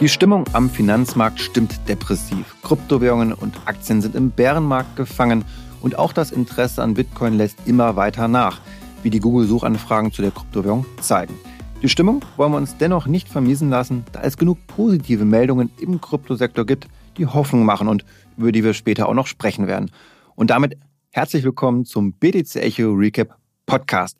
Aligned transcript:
Die 0.00 0.08
Stimmung 0.08 0.44
am 0.52 0.70
Finanzmarkt 0.70 1.40
stimmt 1.40 1.88
depressiv. 1.88 2.54
Kryptowährungen 2.62 3.32
und 3.32 3.56
Aktien 3.64 4.00
sind 4.00 4.14
im 4.14 4.30
Bärenmarkt 4.30 4.94
gefangen 4.94 5.44
und 5.80 5.98
auch 5.98 6.12
das 6.12 6.30
Interesse 6.30 6.84
an 6.84 6.94
Bitcoin 6.94 7.34
lässt 7.34 7.58
immer 7.66 7.96
weiter 7.96 8.28
nach, 8.28 8.60
wie 9.02 9.10
die 9.10 9.18
Google-Suchanfragen 9.18 10.12
zu 10.12 10.22
der 10.22 10.30
Kryptowährung 10.30 10.86
zeigen. 11.00 11.34
Die 11.82 11.88
Stimmung 11.88 12.24
wollen 12.36 12.52
wir 12.52 12.58
uns 12.58 12.76
dennoch 12.76 13.08
nicht 13.08 13.28
vermiesen 13.28 13.70
lassen, 13.70 14.04
da 14.12 14.20
es 14.22 14.36
genug 14.36 14.58
positive 14.68 15.24
Meldungen 15.24 15.72
im 15.80 16.00
Kryptosektor 16.00 16.64
gibt, 16.64 16.86
die 17.16 17.26
Hoffnung 17.26 17.64
machen 17.64 17.88
und 17.88 18.04
über 18.36 18.52
die 18.52 18.62
wir 18.62 18.74
später 18.74 19.08
auch 19.08 19.14
noch 19.14 19.26
sprechen 19.26 19.66
werden. 19.66 19.90
Und 20.36 20.50
damit 20.50 20.78
herzlich 21.10 21.42
willkommen 21.42 21.84
zum 21.84 22.12
BTC 22.12 22.54
Echo 22.54 22.92
Recap 22.92 23.36
Podcast. 23.66 24.16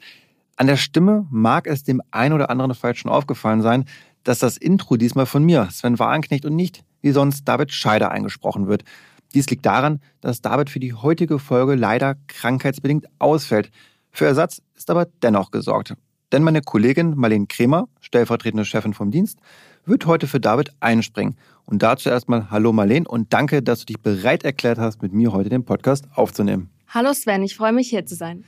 An 0.56 0.66
der 0.66 0.76
Stimme 0.76 1.24
mag 1.30 1.68
es 1.68 1.84
dem 1.84 2.02
einen 2.10 2.34
oder 2.34 2.51
anderen 2.51 2.74
vielleicht 2.74 2.98
schon 2.98 3.12
aufgefallen 3.12 3.62
sein, 3.62 3.84
dass 4.28 4.41
das 4.41 4.59
Intro 4.59 4.98
diesmal 4.98 5.24
von 5.24 5.42
mir, 5.42 5.68
Sven 5.70 5.98
Warenknecht 5.98 6.45
und 6.45 6.55
nicht 6.55 6.84
wie 7.00 7.12
sonst 7.12 7.48
David 7.48 7.73
Scheider 7.73 8.10
eingesprochen 8.10 8.68
wird. 8.68 8.84
Dies 9.32 9.48
liegt 9.48 9.64
daran, 9.64 10.01
dass 10.20 10.42
David 10.42 10.68
für 10.68 10.80
die 10.80 10.92
heutige 10.92 11.38
Folge 11.38 11.77
leider 11.77 12.14
krankheitsbedingt 12.27 13.06
ausfällt. 13.18 13.70
Für 14.10 14.27
Ersatz 14.27 14.60
ist 14.77 14.91
aber 14.91 15.06
dennoch 15.23 15.51
gesorgt. 15.51 15.95
Denn 16.30 16.42
meine 16.42 16.60
Kollegin 16.60 17.14
Marlene 17.16 17.46
Kremer, 17.46 17.88
stellvertretende 18.01 18.66
Chefin 18.66 18.92
vom 18.92 19.10
Dienst, 19.10 19.38
wird 19.87 20.04
heute 20.04 20.27
für 20.27 20.40
David 20.40 20.73
einspringen. 20.79 21.38
Und 21.65 21.82
dazu 21.82 22.10
erstmal 22.10 22.51
Hallo 22.51 22.74
Marlene 22.74 23.09
und 23.09 23.32
danke, 23.32 23.62
dass 23.62 23.80
du 23.80 23.87
dich 23.87 24.01
bereit 24.01 24.45
erklärt 24.45 24.76
hast, 24.76 25.01
mit 25.01 25.15
mir 25.15 25.32
heute 25.32 25.48
den 25.48 25.65
Podcast 25.65 26.04
aufzunehmen. 26.15 26.68
Hallo 26.91 27.12
Sven, 27.12 27.42
ich 27.42 27.55
freue 27.55 27.73
mich 27.73 27.91
hier 27.91 28.06
zu 28.06 28.15
sein. 28.15 28.45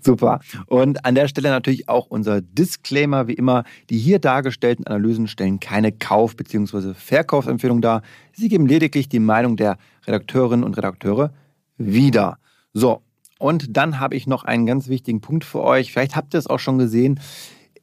Super. 0.00 0.40
Und 0.68 1.04
an 1.04 1.14
der 1.14 1.28
Stelle 1.28 1.50
natürlich 1.50 1.86
auch 1.88 2.06
unser 2.06 2.40
Disclaimer, 2.40 3.28
wie 3.28 3.34
immer, 3.34 3.64
die 3.90 3.98
hier 3.98 4.18
dargestellten 4.18 4.86
Analysen 4.86 5.26
stellen 5.26 5.60
keine 5.60 5.92
Kauf- 5.92 6.34
bzw. 6.34 6.94
Verkaufsempfehlung 6.94 7.82
dar. 7.82 8.00
Sie 8.32 8.48
geben 8.48 8.66
lediglich 8.66 9.10
die 9.10 9.18
Meinung 9.18 9.58
der 9.58 9.76
Redakteurinnen 10.06 10.64
und 10.64 10.78
Redakteure 10.78 11.34
wieder. 11.76 12.38
So, 12.72 13.02
und 13.38 13.76
dann 13.76 14.00
habe 14.00 14.16
ich 14.16 14.26
noch 14.26 14.44
einen 14.44 14.64
ganz 14.64 14.88
wichtigen 14.88 15.20
Punkt 15.20 15.44
für 15.44 15.62
euch. 15.62 15.92
Vielleicht 15.92 16.16
habt 16.16 16.34
ihr 16.34 16.38
es 16.38 16.46
auch 16.46 16.60
schon 16.60 16.78
gesehen 16.78 17.20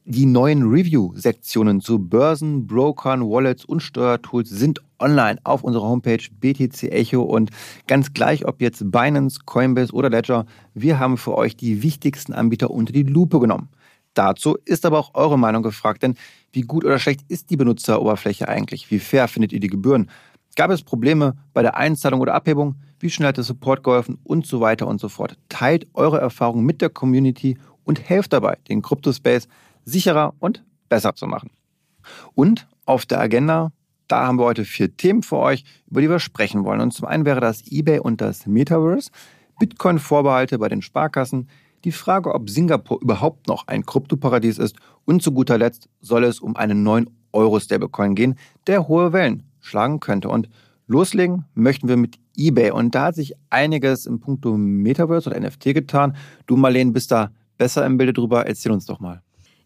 die 0.05 0.25
neuen 0.25 0.63
Review-Sektionen 0.63 1.79
zu 1.79 1.99
Börsen, 1.99 2.65
Brokern, 2.65 3.21
Wallets 3.21 3.65
und 3.65 3.81
Steuertools 3.81 4.49
sind 4.49 4.81
online 4.99 5.39
auf 5.43 5.63
unserer 5.63 5.83
Homepage 5.83 6.23
BTC 6.39 6.91
Echo 6.91 7.21
und 7.21 7.51
ganz 7.87 8.11
gleich, 8.13 8.47
ob 8.47 8.61
jetzt 8.61 8.91
Binance, 8.91 9.41
Coinbase 9.45 9.93
oder 9.93 10.09
Ledger, 10.09 10.45
wir 10.73 10.97
haben 10.97 11.17
für 11.17 11.35
euch 11.35 11.55
die 11.55 11.83
wichtigsten 11.83 12.33
Anbieter 12.33 12.71
unter 12.71 12.93
die 12.93 13.03
Lupe 13.03 13.39
genommen. 13.39 13.69
Dazu 14.15 14.57
ist 14.65 14.85
aber 14.85 14.99
auch 14.99 15.13
eure 15.13 15.37
Meinung 15.37 15.61
gefragt, 15.61 16.03
denn 16.03 16.15
wie 16.51 16.61
gut 16.61 16.83
oder 16.83 16.99
schlecht 16.99 17.21
ist 17.27 17.49
die 17.49 17.57
Benutzeroberfläche 17.57 18.49
eigentlich? 18.49 18.89
Wie 18.89 18.99
fair 18.99 19.27
findet 19.27 19.53
ihr 19.53 19.59
die 19.59 19.69
Gebühren? 19.69 20.09
Gab 20.55 20.71
es 20.71 20.81
Probleme 20.81 21.37
bei 21.53 21.61
der 21.61 21.77
Einzahlung 21.77 22.19
oder 22.19 22.33
Abhebung? 22.33 22.75
Wie 22.99 23.09
schnell 23.09 23.29
hat 23.29 23.37
der 23.37 23.43
Support 23.43 23.83
geholfen? 23.83 24.17
Und 24.23 24.45
so 24.45 24.59
weiter 24.59 24.87
und 24.87 24.99
so 24.99 25.07
fort. 25.07 25.37
Teilt 25.47 25.87
eure 25.93 26.19
Erfahrungen 26.19 26.65
mit 26.65 26.81
der 26.81 26.89
Community 26.89 27.57
und 27.85 28.01
helft 28.09 28.33
dabei, 28.33 28.57
den 28.67 28.81
Kryptospace 28.81 29.47
sicherer 29.85 30.33
und 30.39 30.63
besser 30.89 31.15
zu 31.15 31.27
machen. 31.27 31.51
Und 32.33 32.67
auf 32.85 33.05
der 33.05 33.19
Agenda, 33.19 33.71
da 34.07 34.27
haben 34.27 34.39
wir 34.39 34.45
heute 34.45 34.65
vier 34.65 34.95
Themen 34.95 35.23
für 35.23 35.37
euch, 35.37 35.63
über 35.89 36.01
die 36.01 36.09
wir 36.09 36.19
sprechen 36.19 36.65
wollen. 36.65 36.81
Und 36.81 36.93
zum 36.93 37.07
einen 37.07 37.25
wäre 37.25 37.39
das 37.39 37.63
eBay 37.71 37.99
und 37.99 38.21
das 38.21 38.45
Metaverse, 38.45 39.09
Bitcoin-Vorbehalte 39.59 40.57
bei 40.59 40.69
den 40.69 40.81
Sparkassen, 40.81 41.47
die 41.83 41.91
Frage, 41.91 42.33
ob 42.33 42.49
Singapur 42.49 43.01
überhaupt 43.01 43.47
noch 43.47 43.67
ein 43.67 43.85
Kryptoparadies 43.85 44.59
ist 44.59 44.75
und 45.05 45.23
zu 45.23 45.31
guter 45.31 45.57
Letzt 45.57 45.89
soll 45.99 46.23
es 46.23 46.39
um 46.39 46.55
einen 46.55 46.83
neuen 46.83 47.09
Euro-Stablecoin 47.33 48.15
gehen, 48.15 48.35
der 48.67 48.87
hohe 48.87 49.13
Wellen 49.13 49.43
schlagen 49.59 49.99
könnte. 49.99 50.29
Und 50.29 50.49
loslegen 50.87 51.45
möchten 51.53 51.87
wir 51.87 51.97
mit 51.97 52.19
eBay. 52.37 52.71
Und 52.71 52.93
da 52.93 53.05
hat 53.05 53.15
sich 53.15 53.33
einiges 53.49 54.05
im 54.05 54.19
Punkto 54.19 54.57
Metaverse 54.57 55.29
oder 55.29 55.39
NFT 55.39 55.73
getan. 55.73 56.15
Du, 56.45 56.57
Marlene, 56.57 56.91
bist 56.91 57.11
da 57.11 57.31
besser 57.57 57.85
im 57.85 57.97
Bilde 57.97 58.13
drüber. 58.13 58.45
Erzähl 58.45 58.71
uns 58.71 58.85
doch 58.85 58.99
mal. 58.99 59.21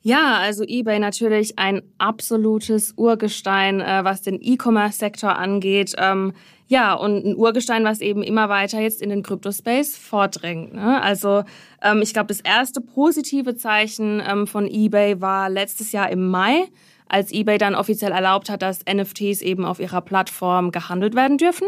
Ja, 0.07 0.37
also 0.37 0.63
eBay 0.63 0.99
natürlich 0.99 1.57
ein 1.57 1.81
absolutes 1.97 2.93
Urgestein, 2.95 3.81
äh, 3.81 4.01
was 4.03 4.21
den 4.21 4.37
E-Commerce-Sektor 4.39 5.35
angeht. 5.35 5.95
Ähm, 5.97 6.33
ja, 6.67 6.93
und 6.93 7.25
ein 7.25 7.35
Urgestein, 7.35 7.85
was 7.85 8.01
eben 8.01 8.21
immer 8.21 8.47
weiter 8.47 8.79
jetzt 8.79 9.01
in 9.01 9.09
den 9.09 9.23
Kryptospace 9.23 9.97
vordringt. 9.97 10.75
Ne? 10.75 11.01
Also 11.01 11.43
ähm, 11.81 12.03
ich 12.03 12.13
glaube, 12.13 12.27
das 12.27 12.41
erste 12.41 12.81
positive 12.81 13.55
Zeichen 13.55 14.21
ähm, 14.23 14.45
von 14.45 14.67
eBay 14.67 15.21
war 15.21 15.49
letztes 15.49 15.91
Jahr 15.91 16.11
im 16.11 16.29
Mai, 16.29 16.67
als 17.09 17.31
eBay 17.31 17.57
dann 17.57 17.73
offiziell 17.73 18.11
erlaubt 18.11 18.51
hat, 18.51 18.61
dass 18.61 18.85
NFTs 18.85 19.41
eben 19.41 19.65
auf 19.65 19.79
ihrer 19.79 20.01
Plattform 20.01 20.69
gehandelt 20.69 21.15
werden 21.15 21.39
dürfen 21.39 21.65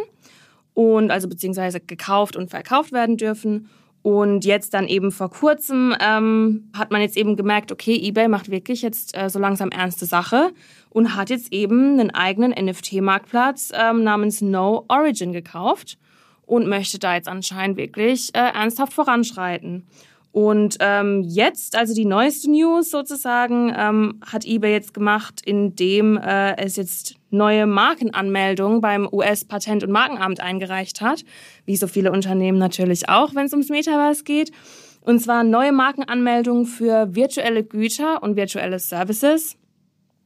und 0.75 1.09
also 1.09 1.28
beziehungsweise 1.28 1.80
gekauft 1.80 2.36
und 2.36 2.52
verkauft 2.52 2.92
werden 2.92 3.18
dürfen. 3.18 3.68
Und 4.07 4.45
jetzt 4.45 4.73
dann 4.73 4.88
eben 4.88 5.12
vor 5.12 5.29
kurzem 5.29 5.94
ähm, 6.00 6.72
hat 6.73 6.91
man 6.91 7.01
jetzt 7.01 7.18
eben 7.18 7.35
gemerkt, 7.35 7.73
okay, 7.73 7.94
eBay 7.94 8.29
macht 8.29 8.50
wirklich 8.50 8.81
jetzt 8.81 9.13
äh, 9.18 9.29
so 9.29 9.38
langsam 9.38 9.68
ernste 9.68 10.06
Sache 10.06 10.53
und 10.90 11.18
hat 11.18 11.29
jetzt 11.29 11.51
eben 11.51 12.00
einen 12.00 12.12
eigenen 12.12 12.51
NFT-Marktplatz 12.51 13.73
ähm, 13.75 14.06
namens 14.06 14.40
No 14.40 14.85
Origin 14.88 15.34
gekauft 15.34 15.97
und 16.45 16.69
möchte 16.69 17.00
da 17.00 17.16
jetzt 17.16 17.28
anscheinend 17.28 17.75
wirklich 17.75 18.34
äh, 18.34 18.40
ernsthaft 18.40 18.94
voranschreiten. 18.94 19.85
Und 20.31 20.77
ähm, 20.81 21.23
jetzt, 21.23 21.75
also 21.75 21.93
die 21.93 22.05
neueste 22.05 22.51
News 22.51 22.91
sozusagen, 22.91 23.73
ähm, 23.75 24.19
hat 24.25 24.45
eBay 24.45 24.73
jetzt 24.73 24.93
gemacht, 24.93 25.41
indem 25.43 26.17
äh, 26.17 26.55
es 26.57 26.75
jetzt 26.75 27.15
neue 27.29 27.65
Markenanmeldungen 27.65 28.81
beim 28.81 29.07
US-Patent- 29.11 29.83
und 29.83 29.91
Markenamt 29.91 30.39
eingereicht 30.39 31.01
hat, 31.01 31.23
wie 31.65 31.75
so 31.75 31.88
viele 31.88 32.11
Unternehmen 32.11 32.57
natürlich 32.57 33.09
auch, 33.09 33.35
wenn 33.35 33.45
es 33.45 33.53
ums 33.53 33.69
Metaverse 33.69 34.23
geht. 34.23 34.51
Und 35.01 35.19
zwar 35.19 35.43
neue 35.43 35.71
Markenanmeldungen 35.71 36.65
für 36.65 37.15
virtuelle 37.15 37.63
Güter 37.63 38.21
und 38.21 38.35
virtuelle 38.35 38.79
Services. 38.79 39.57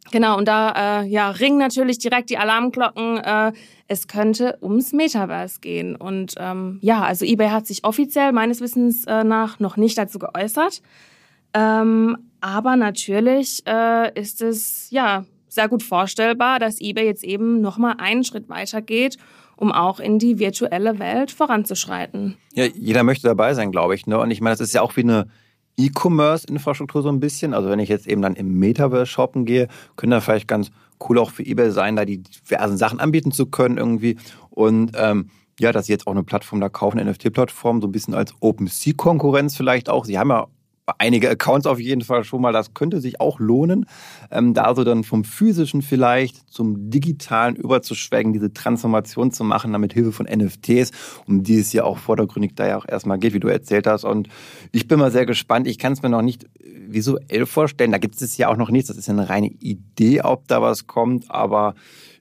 Genau, 0.10 0.38
und 0.38 0.48
da 0.48 1.02
äh, 1.02 1.08
ja, 1.08 1.30
ringen 1.30 1.60
natürlich 1.60 2.00
direkt 2.00 2.30
die 2.32 2.38
Alarmglocken. 2.38 3.18
Äh, 3.18 3.54
es 3.88 4.08
könnte 4.08 4.58
ums 4.62 4.94
Metaverse 4.94 5.60
gehen. 5.60 5.96
Und 5.96 6.34
ähm, 6.38 6.80
ja, 6.82 7.04
also 7.04 7.26
eBay 7.26 7.50
hat 7.50 7.68
sich 7.68 7.84
offiziell 7.84 8.32
meines 8.32 8.62
Wissens 8.62 9.06
äh, 9.06 9.24
nach 9.24 9.60
noch 9.60 9.78
nicht 9.78 9.98
dazu 9.98 10.18
geäußert. 10.18 10.82
Ähm, 11.54 12.18
aber 12.40 12.76
natürlich 12.76 13.62
äh, 13.68 14.20
ist 14.20 14.42
es 14.42 14.90
ja 14.90 15.26
sehr 15.48 15.68
gut 15.68 15.84
vorstellbar, 15.84 16.60
dass 16.60 16.80
eBay 16.80 17.06
jetzt 17.06 17.24
eben 17.24 17.62
nochmal 17.62 17.96
einen 17.98 18.24
Schritt 18.24 18.50
weiter 18.50 18.82
geht, 18.82 19.18
um 19.58 19.72
auch 19.72 20.00
in 20.00 20.18
die 20.18 20.40
virtuelle 20.40 20.98
Welt 20.98 21.32
voranzuschreiten. 21.32 22.38
Ja, 22.54 22.66
jeder 22.66 23.04
möchte 23.04 23.28
dabei 23.28 23.54
sein, 23.54 23.72
glaube 23.72 23.96
ich. 23.96 24.08
Ne? 24.08 24.18
Und 24.18 24.32
ich 24.32 24.42
meine, 24.42 24.54
das 24.54 24.62
ist 24.62 24.74
ja 24.74 24.82
auch 24.82 24.96
wie 24.96 25.02
eine 25.02 25.28
E-Commerce-Infrastruktur 25.78 27.02
so 27.02 27.10
ein 27.10 27.20
bisschen. 27.20 27.54
Also 27.54 27.70
wenn 27.70 27.80
ich 27.80 27.90
jetzt 27.90 28.08
eben 28.08 28.22
dann 28.22 28.36
im 28.36 28.60
Metaverse 28.60 29.06
shoppen 29.06 29.46
gehe, 29.46 29.68
können 29.96 30.12
da 30.12 30.22
vielleicht 30.22 30.48
ganz 30.48 30.72
cool 31.08 31.18
auch 31.18 31.32
für 31.32 31.44
eBay 31.44 31.72
sein, 31.72 31.96
da 31.96 32.06
die 32.06 32.20
diversen 32.20 32.78
Sachen 32.78 33.00
anbieten 33.00 33.32
zu 33.32 33.46
können 33.46 33.78
irgendwie. 33.78 34.18
Und 34.50 34.92
ähm, 34.96 35.30
ja, 35.60 35.72
dass 35.72 35.86
sie 35.86 35.92
jetzt 35.92 36.08
auch 36.08 36.12
eine 36.12 36.24
Plattform 36.24 36.62
da 36.62 36.70
kaufen, 36.70 37.00
NFT-Plattform, 37.00 37.82
so 37.82 37.88
ein 37.88 37.92
bisschen 37.92 38.14
als 38.14 38.34
OpenSea-Konkurrenz 38.40 39.56
vielleicht 39.56 39.90
auch. 39.90 40.06
Sie 40.06 40.18
haben 40.18 40.30
ja 40.30 40.48
einige 40.98 41.30
Accounts 41.30 41.68
auf 41.68 41.80
jeden 41.80 42.02
Fall 42.02 42.24
schon 42.24 42.42
mal. 42.42 42.54
Das 42.54 42.74
könnte 42.74 43.02
sich 43.02 43.20
auch 43.20 43.40
lohnen, 43.40 43.86
ähm, 44.32 44.54
da 44.54 44.64
also 44.64 44.84
dann 44.84 45.04
vom 45.04 45.24
physischen 45.24 45.82
vielleicht 45.82 46.52
zum 46.52 46.90
digitalen 46.90 47.56
überzuschwenken, 47.56 48.34
diese 48.34 48.54
Transformation 48.54 49.32
zu 49.32 49.44
machen, 49.44 49.72
damit 49.72 49.94
Hilfe 49.94 50.12
von 50.12 50.26
NFTs, 50.26 50.92
um 51.28 51.44
die 51.44 51.60
es 51.60 51.74
ja 51.74 51.84
auch 51.84 51.98
vordergründig 51.98 52.54
da 52.56 52.68
ja 52.68 52.78
auch 52.78 52.88
erstmal 52.88 53.20
geht, 53.20 53.34
wie 53.34 53.40
du 53.40 53.48
erzählt 53.48 53.88
hast. 53.88 54.04
Und 54.04 54.30
ich 54.72 54.88
bin 54.88 55.00
mal 55.00 55.12
sehr 55.12 55.26
gespannt. 55.26 55.68
Ich 55.68 55.78
kann 55.78 55.94
es 55.94 56.02
mir 56.02 56.10
noch 56.10 56.22
nicht 56.22 56.46
visuell 56.88 57.46
vorstellen. 57.46 57.92
Da 57.92 57.98
gibt 57.98 58.22
es 58.22 58.38
ja 58.38 58.50
auch 58.50 58.58
noch 58.58 58.70
nichts. 58.70 58.88
Das 58.90 58.98
ist 58.98 59.08
ja 59.08 59.14
eine 59.14 59.30
reine 59.30 59.48
Idee, 59.48 60.22
ob 60.22 60.48
da 60.48 60.62
was 60.62 60.88
kommt. 60.88 61.30
Aber 61.30 61.76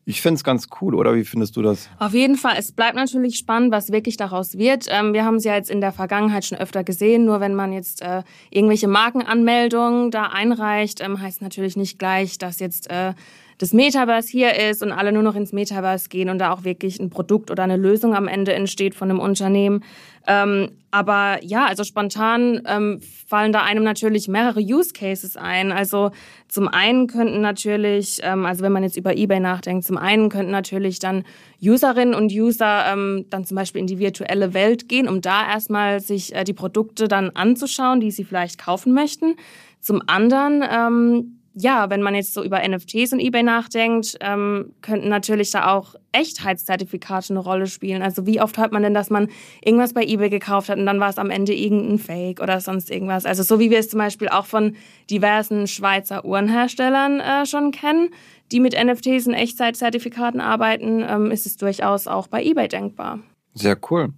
ich 0.05 0.23
finde 0.23 0.37
es 0.37 0.45
ganz 0.45 0.69
cool, 0.81 0.95
oder 0.95 1.15
wie 1.15 1.25
findest 1.25 1.57
du 1.57 1.63
das? 1.63 1.89
Auf 1.99 2.15
jeden 2.15 2.37
Fall. 2.37 2.57
Es 2.59 2.73
bleibt 2.73 2.97
natürlich 2.97 3.37
spannend, 3.37 3.71
was 3.71 3.93
wirklich 3.93 4.17
daraus 4.17 4.57
wird. 4.57 4.87
Ähm, 4.89 5.13
wir 5.13 5.25
haben 5.25 5.37
es 5.37 5.45
ja 5.45 5.55
jetzt 5.55 5.71
in 5.71 5.81
der 5.81 5.93
Vergangenheit 5.93 6.45
schon 6.45 6.59
öfter 6.59 6.85
gesehen. 6.85 7.25
Nur 7.25 7.41
wenn 7.41 7.55
man 7.55 7.73
jetzt 7.73 8.03
äh, 8.03 8.23
irgendwelche 8.51 8.89
Markenanmeldungen 8.89 10.11
da 10.11 10.25
einreicht, 10.25 11.01
ähm, 11.01 11.21
heißt 11.21 11.43
natürlich 11.43 11.77
nicht 11.77 11.99
gleich, 11.99 12.39
dass 12.39 12.61
jetzt 12.61 12.91
äh, 12.91 13.13
das 13.61 13.75
Metaverse 13.75 14.31
hier 14.31 14.55
ist 14.55 14.83
und 14.83 14.91
alle 14.91 15.13
nur 15.13 15.23
noch 15.23 15.35
ins 15.35 15.53
Metaverse 15.53 16.09
gehen 16.09 16.31
und 16.31 16.39
da 16.39 16.51
auch 16.51 16.65
wirklich 16.65 16.99
ein 16.99 17.11
Produkt 17.11 17.51
oder 17.51 17.63
eine 17.63 17.77
Lösung 17.77 18.15
am 18.15 18.27
Ende 18.27 18.55
entsteht 18.55 18.95
von 18.95 19.11
einem 19.11 19.21
Unternehmen. 19.21 19.85
Ähm, 20.27 20.71
aber 20.91 21.39
ja, 21.43 21.67
also 21.67 21.85
spontan 21.85 22.63
ähm, 22.67 23.01
fallen 23.27 23.53
da 23.53 23.63
einem 23.63 23.85
natürlich 23.85 24.29
mehrere 24.29 24.61
Use 24.61 24.95
Cases 24.95 25.37
ein. 25.37 25.73
Also 25.73 26.11
zum 26.49 26.69
einen 26.69 27.07
könnten 27.07 27.43
natürlich, 27.43 28.21
ähm, 28.23 28.47
also 28.47 28.63
wenn 28.63 28.73
man 28.73 28.83
jetzt 28.83 28.97
über 28.97 29.15
eBay 29.15 29.41
nachdenkt, 29.41 29.85
zum 29.85 29.99
einen 29.99 30.31
könnten 30.31 30.53
natürlich 30.53 30.99
dann 30.99 31.25
Userinnen 31.61 32.15
und 32.15 32.33
User 32.33 32.87
ähm, 32.91 33.27
dann 33.29 33.45
zum 33.45 33.57
Beispiel 33.57 33.83
in 33.83 33.87
die 33.87 33.99
virtuelle 33.99 34.55
Welt 34.55 34.89
gehen, 34.89 35.07
um 35.07 35.21
da 35.21 35.47
erstmal 35.47 36.01
sich 36.01 36.35
äh, 36.35 36.45
die 36.45 36.55
Produkte 36.55 37.09
dann 37.09 37.29
anzuschauen, 37.29 38.01
die 38.01 38.11
sie 38.11 38.25
vielleicht 38.25 38.59
kaufen 38.59 38.95
möchten. 38.95 39.37
Zum 39.81 40.01
anderen 40.07 40.65
ähm, 40.67 41.40
ja, 41.61 41.91
wenn 41.91 42.03
man 42.03 42.15
jetzt 42.15 42.35
so 42.35 42.43
über 42.43 42.67
NFTs 42.67 43.13
und 43.13 43.21
eBay 43.21 43.43
nachdenkt, 43.43 44.17
ähm, 44.21 44.73
könnten 44.81 45.09
natürlich 45.09 45.51
da 45.51 45.73
auch 45.73 45.95
Echtheitszertifikate 46.13 47.33
eine 47.33 47.41
Rolle 47.41 47.67
spielen. 47.67 48.03
Also 48.03 48.27
wie 48.27 48.41
oft 48.41 48.59
hört 48.59 48.73
man 48.73 48.83
denn, 48.83 48.95
dass 48.95 49.11
man 49.11 49.29
irgendwas 49.65 49.93
bei 49.93 50.03
eBay 50.03 50.31
gekauft 50.31 50.69
hat 50.69 50.79
und 50.79 50.87
dann 50.87 51.01
war 51.01 51.11
es 51.11 51.19
am 51.19 51.31
Ende 51.31 51.55
irgendein 51.55 51.99
Fake 51.99 52.41
oder 52.41 52.61
sonst 52.61 52.91
irgendwas. 52.91 53.27
Also 53.27 53.43
so 53.43 53.61
wie 53.61 53.71
wir 53.71 53.79
es 53.79 53.89
zum 53.89 53.99
Beispiel 53.99 54.29
auch 54.29 54.47
von 54.47 54.77
diversen 55.11 55.67
Schweizer 55.67 56.25
Uhrenherstellern 56.25 57.21
äh, 57.21 57.47
schon 57.47 57.71
kennen, 57.73 58.11
die 58.53 58.61
mit 58.61 58.75
NFTs 58.75 59.27
und 59.27 59.35
Echtzeitzertifikaten 59.35 60.41
arbeiten, 60.41 61.05
ähm, 61.09 61.31
ist 61.31 61.47
es 61.47 61.57
durchaus 61.57 62.07
auch 62.07 62.27
bei 62.27 62.43
eBay 62.43 62.69
denkbar. 62.69 63.21
Sehr 63.55 63.77
cool. 63.91 64.13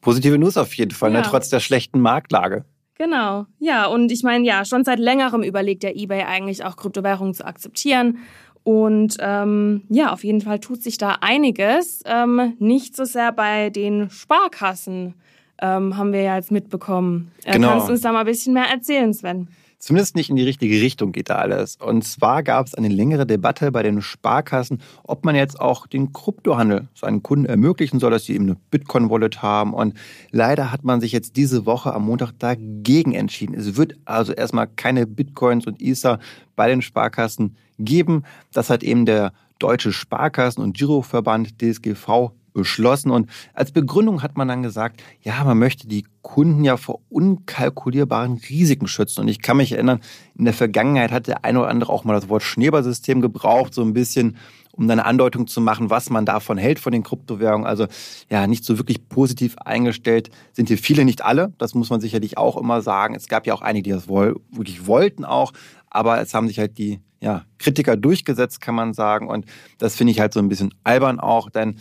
Positive 0.00 0.38
News 0.38 0.56
auf 0.56 0.74
jeden 0.74 0.92
Fall, 0.92 1.10
ne, 1.10 1.18
ja. 1.18 1.22
ne, 1.22 1.28
trotz 1.30 1.48
der 1.48 1.60
schlechten 1.60 2.00
Marktlage. 2.00 2.64
Genau, 2.98 3.46
ja, 3.60 3.86
und 3.86 4.10
ich 4.10 4.24
meine, 4.24 4.44
ja, 4.44 4.64
schon 4.64 4.84
seit 4.84 4.98
längerem 4.98 5.44
überlegt 5.44 5.84
der 5.84 5.96
eBay 5.96 6.22
eigentlich 6.24 6.64
auch 6.64 6.76
Kryptowährungen 6.76 7.32
zu 7.32 7.46
akzeptieren. 7.46 8.18
Und 8.64 9.16
ähm, 9.20 9.84
ja, 9.88 10.12
auf 10.12 10.24
jeden 10.24 10.40
Fall 10.40 10.58
tut 10.58 10.82
sich 10.82 10.98
da 10.98 11.18
einiges. 11.20 12.02
Ähm, 12.04 12.54
nicht 12.58 12.96
so 12.96 13.04
sehr 13.04 13.32
bei 13.32 13.70
den 13.70 14.10
Sparkassen, 14.10 15.14
ähm, 15.62 15.96
haben 15.96 16.12
wir 16.12 16.22
ja 16.22 16.36
jetzt 16.36 16.50
mitbekommen. 16.50 17.30
Äh, 17.44 17.52
genau. 17.52 17.68
Kannst 17.68 17.88
du 17.88 17.92
uns 17.92 18.00
da 18.02 18.12
mal 18.12 18.20
ein 18.20 18.26
bisschen 18.26 18.52
mehr 18.52 18.68
erzählen, 18.68 19.14
Sven? 19.14 19.48
Zumindest 19.78 20.16
nicht 20.16 20.28
in 20.28 20.34
die 20.34 20.42
richtige 20.42 20.80
Richtung 20.80 21.12
geht 21.12 21.30
da 21.30 21.36
alles. 21.36 21.76
Und 21.76 22.02
zwar 22.02 22.42
gab 22.42 22.66
es 22.66 22.74
eine 22.74 22.88
längere 22.88 23.26
Debatte 23.26 23.70
bei 23.70 23.84
den 23.84 24.02
Sparkassen, 24.02 24.82
ob 25.04 25.24
man 25.24 25.36
jetzt 25.36 25.60
auch 25.60 25.86
den 25.86 26.12
Kryptohandel 26.12 26.88
seinen 26.94 27.22
Kunden 27.22 27.46
ermöglichen 27.46 28.00
soll, 28.00 28.10
dass 28.10 28.24
sie 28.24 28.34
eben 28.34 28.46
eine 28.46 28.56
Bitcoin-Wallet 28.70 29.40
haben. 29.40 29.74
Und 29.74 29.94
leider 30.32 30.72
hat 30.72 30.82
man 30.82 31.00
sich 31.00 31.12
jetzt 31.12 31.36
diese 31.36 31.64
Woche 31.64 31.94
am 31.94 32.06
Montag 32.06 32.32
dagegen 32.40 33.14
entschieden. 33.14 33.54
Es 33.54 33.76
wird 33.76 33.94
also 34.04 34.32
erstmal 34.32 34.66
keine 34.66 35.06
Bitcoins 35.06 35.66
und 35.66 35.80
Ether 35.80 36.18
bei 36.56 36.68
den 36.68 36.82
Sparkassen 36.82 37.56
geben. 37.78 38.24
Das 38.52 38.70
hat 38.70 38.82
eben 38.82 39.06
der 39.06 39.32
Deutsche 39.60 39.92
Sparkassen- 39.92 40.62
und 40.62 40.76
Giroverband 40.76 41.60
DSGV 41.60 42.32
beschlossen. 42.58 43.10
Und 43.10 43.30
als 43.54 43.72
Begründung 43.72 44.22
hat 44.22 44.36
man 44.36 44.48
dann 44.48 44.62
gesagt, 44.62 45.02
ja, 45.22 45.42
man 45.44 45.58
möchte 45.58 45.88
die 45.88 46.04
Kunden 46.22 46.64
ja 46.64 46.76
vor 46.76 47.00
unkalkulierbaren 47.08 48.40
Risiken 48.48 48.86
schützen. 48.86 49.22
Und 49.22 49.28
ich 49.28 49.40
kann 49.40 49.56
mich 49.56 49.72
erinnern, 49.72 50.00
in 50.36 50.44
der 50.44 50.54
Vergangenheit 50.54 51.10
hat 51.10 51.26
der 51.26 51.44
eine 51.44 51.60
oder 51.60 51.68
andere 51.68 51.92
auch 51.92 52.04
mal 52.04 52.12
das 52.12 52.28
Wort 52.28 52.42
Schneeballsystem 52.42 53.20
gebraucht, 53.20 53.72
so 53.72 53.82
ein 53.82 53.94
bisschen, 53.94 54.36
um 54.72 54.88
eine 54.88 55.04
Andeutung 55.04 55.46
zu 55.46 55.60
machen, 55.60 55.90
was 55.90 56.10
man 56.10 56.26
davon 56.26 56.58
hält 56.58 56.78
von 56.78 56.92
den 56.92 57.02
Kryptowährungen. 57.02 57.66
Also 57.66 57.86
ja, 58.30 58.46
nicht 58.46 58.64
so 58.64 58.78
wirklich 58.78 59.08
positiv 59.08 59.56
eingestellt 59.58 60.30
sind 60.52 60.68
hier 60.68 60.78
viele, 60.78 61.04
nicht 61.04 61.24
alle. 61.24 61.52
Das 61.58 61.74
muss 61.74 61.90
man 61.90 62.00
sicherlich 62.00 62.36
auch 62.36 62.56
immer 62.56 62.82
sagen. 62.82 63.14
Es 63.14 63.28
gab 63.28 63.46
ja 63.46 63.54
auch 63.54 63.62
einige, 63.62 63.84
die 63.84 63.90
das 63.90 64.08
wirklich 64.08 64.86
wollten 64.86 65.24
auch, 65.24 65.52
aber 65.88 66.20
es 66.20 66.34
haben 66.34 66.48
sich 66.48 66.58
halt 66.58 66.78
die 66.78 67.00
ja, 67.20 67.44
Kritiker 67.58 67.96
durchgesetzt, 67.96 68.60
kann 68.60 68.74
man 68.74 68.94
sagen. 68.94 69.28
Und 69.28 69.46
das 69.78 69.96
finde 69.96 70.12
ich 70.12 70.20
halt 70.20 70.32
so 70.32 70.40
ein 70.40 70.48
bisschen 70.48 70.74
albern 70.84 71.20
auch, 71.20 71.50
denn 71.50 71.76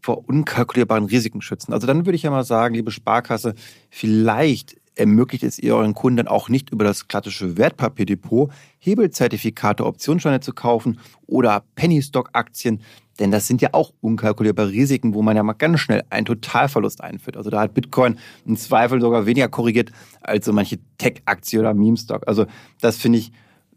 vor 0.00 0.28
unkalkulierbaren 0.28 1.06
Risiken 1.06 1.42
schützen. 1.42 1.72
Also 1.72 1.86
dann 1.86 2.06
würde 2.06 2.16
ich 2.16 2.22
ja 2.22 2.30
mal 2.30 2.44
sagen, 2.44 2.74
liebe 2.74 2.90
Sparkasse, 2.90 3.54
vielleicht 3.90 4.76
ermöglicht 4.94 5.44
es 5.44 5.58
ihr 5.58 5.76
euren 5.76 5.94
Kunden 5.94 6.26
auch 6.26 6.48
nicht 6.48 6.70
über 6.70 6.84
das 6.84 7.08
klassische 7.08 7.56
Wertpapierdepot 7.56 8.50
Hebelzertifikate, 8.78 9.86
Optionsscheine 9.86 10.40
zu 10.40 10.52
kaufen 10.52 10.98
oder 11.26 11.64
Penny-Stock-Aktien, 11.76 12.82
denn 13.18 13.30
das 13.30 13.46
sind 13.46 13.60
ja 13.62 13.70
auch 13.72 13.92
unkalkulierbare 14.00 14.70
Risiken, 14.70 15.14
wo 15.14 15.22
man 15.22 15.36
ja 15.36 15.42
mal 15.42 15.52
ganz 15.54 15.80
schnell 15.80 16.02
einen 16.10 16.26
Totalverlust 16.26 17.00
einführt. 17.02 17.36
Also 17.36 17.50
da 17.50 17.60
hat 17.60 17.74
Bitcoin 17.74 18.18
im 18.46 18.56
Zweifel 18.56 19.00
sogar 19.00 19.26
weniger 19.26 19.48
korrigiert 19.48 19.90
als 20.20 20.46
so 20.46 20.52
manche 20.52 20.78
Tech-Aktie 20.98 21.58
oder 21.58 21.74
Meme-Stock. 21.74 22.26
Also 22.26 22.46
das 22.80 22.96
finde 22.96 23.18
ich 23.18 23.32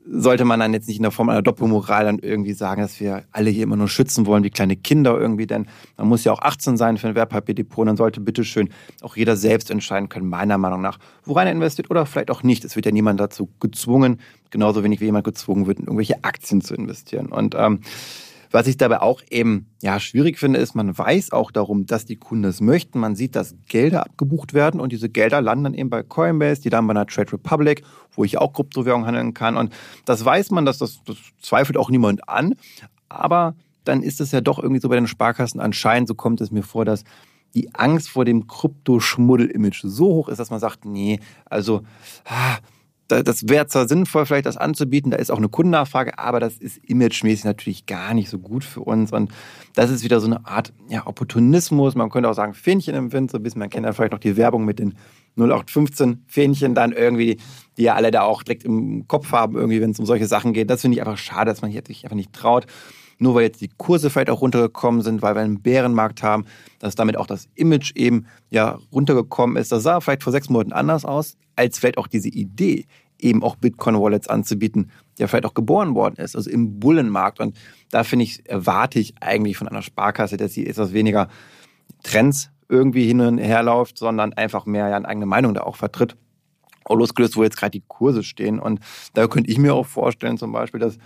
sollte 0.05 0.45
man 0.45 0.59
dann 0.59 0.73
jetzt 0.73 0.87
nicht 0.87 0.97
in 0.97 1.03
der 1.03 1.11
Form 1.11 1.29
einer 1.29 1.41
Doppelmoral 1.41 2.05
dann 2.05 2.19
irgendwie 2.19 2.53
sagen, 2.53 2.81
dass 2.81 2.99
wir 2.99 3.23
alle 3.31 3.49
hier 3.49 3.63
immer 3.63 3.75
nur 3.75 3.87
schützen 3.87 4.25
wollen 4.25 4.43
wie 4.43 4.49
kleine 4.49 4.75
Kinder 4.75 5.17
irgendwie, 5.19 5.47
denn 5.47 5.67
man 5.97 6.07
muss 6.07 6.23
ja 6.23 6.31
auch 6.31 6.41
18 6.41 6.77
sein 6.77 6.97
für 6.97 7.07
ein 7.07 7.15
Wertpapierdepot, 7.15 7.87
dann 7.87 7.97
sollte 7.97 8.19
bitteschön 8.19 8.69
auch 9.01 9.15
jeder 9.15 9.35
selbst 9.35 9.69
entscheiden 9.69 10.09
können, 10.09 10.27
meiner 10.27 10.57
Meinung 10.57 10.81
nach, 10.81 10.97
worein 11.23 11.47
er 11.47 11.53
investiert 11.53 11.89
oder 11.91 12.05
vielleicht 12.05 12.31
auch 12.31 12.43
nicht. 12.43 12.65
Es 12.65 12.75
wird 12.75 12.85
ja 12.85 12.91
niemand 12.91 13.19
dazu 13.19 13.49
gezwungen, 13.59 14.19
genauso 14.49 14.83
wenig 14.83 15.01
wie 15.01 15.05
jemand 15.05 15.25
gezwungen 15.25 15.67
wird, 15.67 15.79
in 15.79 15.85
irgendwelche 15.85 16.23
Aktien 16.23 16.61
zu 16.61 16.73
investieren. 16.73 17.27
Und 17.27 17.55
ähm, 17.55 17.81
was 18.51 18.67
ich 18.67 18.77
dabei 18.77 19.01
auch 19.01 19.21
eben 19.29 19.67
ja, 19.81 19.99
schwierig 19.99 20.37
finde, 20.37 20.59
ist, 20.59 20.75
man 20.75 20.97
weiß 20.97 21.31
auch 21.31 21.51
darum, 21.51 21.85
dass 21.85 22.05
die 22.05 22.17
Kunden 22.17 22.45
es 22.45 22.61
möchten. 22.61 22.99
Man 22.99 23.15
sieht, 23.15 23.35
dass 23.35 23.55
Gelder 23.67 24.05
abgebucht 24.05 24.53
werden 24.53 24.79
und 24.79 24.91
diese 24.91 25.09
Gelder 25.09 25.41
landen 25.41 25.63
dann 25.63 25.73
eben 25.73 25.89
bei 25.89 26.03
Coinbase, 26.03 26.61
die 26.61 26.69
dann 26.69 26.85
bei 26.87 26.91
einer 26.91 27.07
Trade 27.07 27.33
Republic, 27.33 27.83
wo 28.13 28.23
ich 28.23 28.37
auch 28.37 28.53
Kryptowährung 28.53 29.05
handeln 29.05 29.33
kann. 29.33 29.57
Und 29.57 29.73
das 30.05 30.23
weiß 30.23 30.51
man, 30.51 30.65
dass 30.65 30.77
das, 30.77 30.99
das 31.05 31.17
zweifelt 31.41 31.77
auch 31.77 31.89
niemand 31.89 32.27
an. 32.27 32.55
Aber 33.09 33.55
dann 33.83 34.03
ist 34.03 34.21
es 34.21 34.31
ja 34.31 34.41
doch 34.41 34.59
irgendwie 34.59 34.81
so 34.81 34.89
bei 34.89 34.95
den 34.95 35.07
Sparkassen 35.07 35.59
anscheinend, 35.59 36.07
so 36.07 36.15
kommt 36.15 36.41
es 36.41 36.51
mir 36.51 36.63
vor, 36.63 36.85
dass 36.85 37.03
die 37.53 37.73
Angst 37.73 38.09
vor 38.09 38.25
dem 38.25 38.47
Kryptoschmuddel-Image 38.47 39.81
so 39.83 40.05
hoch 40.05 40.29
ist, 40.29 40.39
dass 40.39 40.51
man 40.51 40.59
sagt, 40.59 40.85
nee, 40.85 41.19
also 41.45 41.81
ah, 42.25 42.57
das 43.11 43.49
wäre 43.49 43.67
zwar 43.67 43.87
sinnvoll, 43.87 44.25
vielleicht 44.25 44.45
das 44.45 44.57
anzubieten, 44.57 45.11
da 45.11 45.17
ist 45.17 45.31
auch 45.31 45.37
eine 45.37 45.49
Kundennachfrage, 45.49 46.17
aber 46.17 46.39
das 46.39 46.57
ist 46.57 46.77
imagemäßig 46.77 47.45
natürlich 47.45 47.85
gar 47.85 48.13
nicht 48.13 48.29
so 48.29 48.39
gut 48.39 48.63
für 48.63 48.81
uns. 48.81 49.11
Und 49.11 49.31
das 49.75 49.89
ist 49.89 50.03
wieder 50.03 50.19
so 50.19 50.27
eine 50.27 50.45
Art 50.45 50.73
ja, 50.89 51.05
Opportunismus. 51.05 51.95
Man 51.95 52.09
könnte 52.09 52.29
auch 52.29 52.33
sagen, 52.33 52.53
Fähnchen 52.53 52.95
im 52.95 53.11
Wind, 53.11 53.31
so 53.31 53.37
ein 53.37 53.43
bisschen. 53.43 53.59
Man 53.59 53.69
kennt 53.69 53.85
ja 53.85 53.93
vielleicht 53.93 54.13
noch 54.13 54.19
die 54.19 54.37
Werbung 54.37 54.65
mit 54.65 54.79
den 54.79 54.95
0815 55.37 56.23
Fähnchen 56.27 56.75
dann 56.75 56.91
irgendwie, 56.91 57.37
die 57.77 57.83
ja 57.83 57.95
alle 57.95 58.11
da 58.11 58.21
auch 58.23 58.43
direkt 58.43 58.63
im 58.63 59.07
Kopf 59.07 59.31
haben, 59.31 59.55
irgendwie, 59.55 59.81
wenn 59.81 59.91
es 59.91 59.99
um 59.99 60.05
solche 60.05 60.27
Sachen 60.27 60.53
geht. 60.53 60.69
Das 60.69 60.81
finde 60.81 60.95
ich 60.95 61.01
einfach 61.01 61.17
schade, 61.17 61.51
dass 61.51 61.61
man 61.61 61.71
sich 61.71 62.03
einfach 62.03 62.15
nicht 62.15 62.33
traut. 62.33 62.65
Nur 63.21 63.35
weil 63.35 63.43
jetzt 63.43 63.61
die 63.61 63.69
Kurse 63.77 64.09
vielleicht 64.09 64.31
auch 64.31 64.41
runtergekommen 64.41 65.03
sind, 65.03 65.21
weil 65.21 65.35
wir 65.35 65.43
einen 65.43 65.61
Bärenmarkt 65.61 66.23
haben, 66.23 66.45
dass 66.79 66.95
damit 66.95 67.17
auch 67.17 67.27
das 67.27 67.47
Image 67.53 67.95
eben 67.95 68.25
ja 68.49 68.79
runtergekommen 68.91 69.57
ist. 69.57 69.71
Das 69.71 69.83
sah 69.83 70.01
vielleicht 70.01 70.23
vor 70.23 70.31
sechs 70.31 70.49
Monaten 70.49 70.73
anders 70.73 71.05
aus, 71.05 71.37
als 71.55 71.77
vielleicht 71.77 71.99
auch 71.99 72.07
diese 72.07 72.29
Idee, 72.29 72.87
eben 73.21 73.43
auch 73.43 73.55
Bitcoin-Wallets 73.55 74.27
anzubieten, 74.27 74.91
der 75.19 75.27
vielleicht 75.27 75.45
auch 75.45 75.53
geboren 75.53 75.95
worden 75.95 76.15
ist, 76.17 76.35
also 76.35 76.49
im 76.49 76.79
Bullenmarkt. 76.79 77.39
Und 77.39 77.57
da 77.89 78.03
finde 78.03 78.23
ich, 78.23 78.49
erwarte 78.49 78.99
ich 78.99 79.15
eigentlich 79.21 79.57
von 79.57 79.67
einer 79.67 79.81
Sparkasse, 79.81 80.37
dass 80.37 80.53
sie 80.53 80.67
etwas 80.67 80.93
weniger 80.93 81.29
Trends 82.03 82.49
irgendwie 82.67 83.05
hin 83.05 83.21
und 83.21 83.37
her 83.37 83.63
läuft, 83.63 83.97
sondern 83.97 84.33
einfach 84.33 84.65
mehr 84.65 84.87
ja 84.87 84.95
eine 84.95 85.07
eigene 85.07 85.25
Meinung 85.25 85.53
da 85.53 85.61
auch 85.61 85.75
vertritt. 85.75 86.15
Auch 86.85 86.95
losgelöst, 86.95 87.35
wo 87.37 87.43
jetzt 87.43 87.57
gerade 87.57 87.71
die 87.71 87.83
Kurse 87.87 88.23
stehen. 88.23 88.59
Und 88.59 88.79
da 89.13 89.27
könnte 89.27 89.51
ich 89.51 89.57
mir 89.57 89.75
auch 89.75 89.85
vorstellen, 89.85 90.37
zum 90.37 90.51
Beispiel, 90.51 90.79
dass 90.79 90.97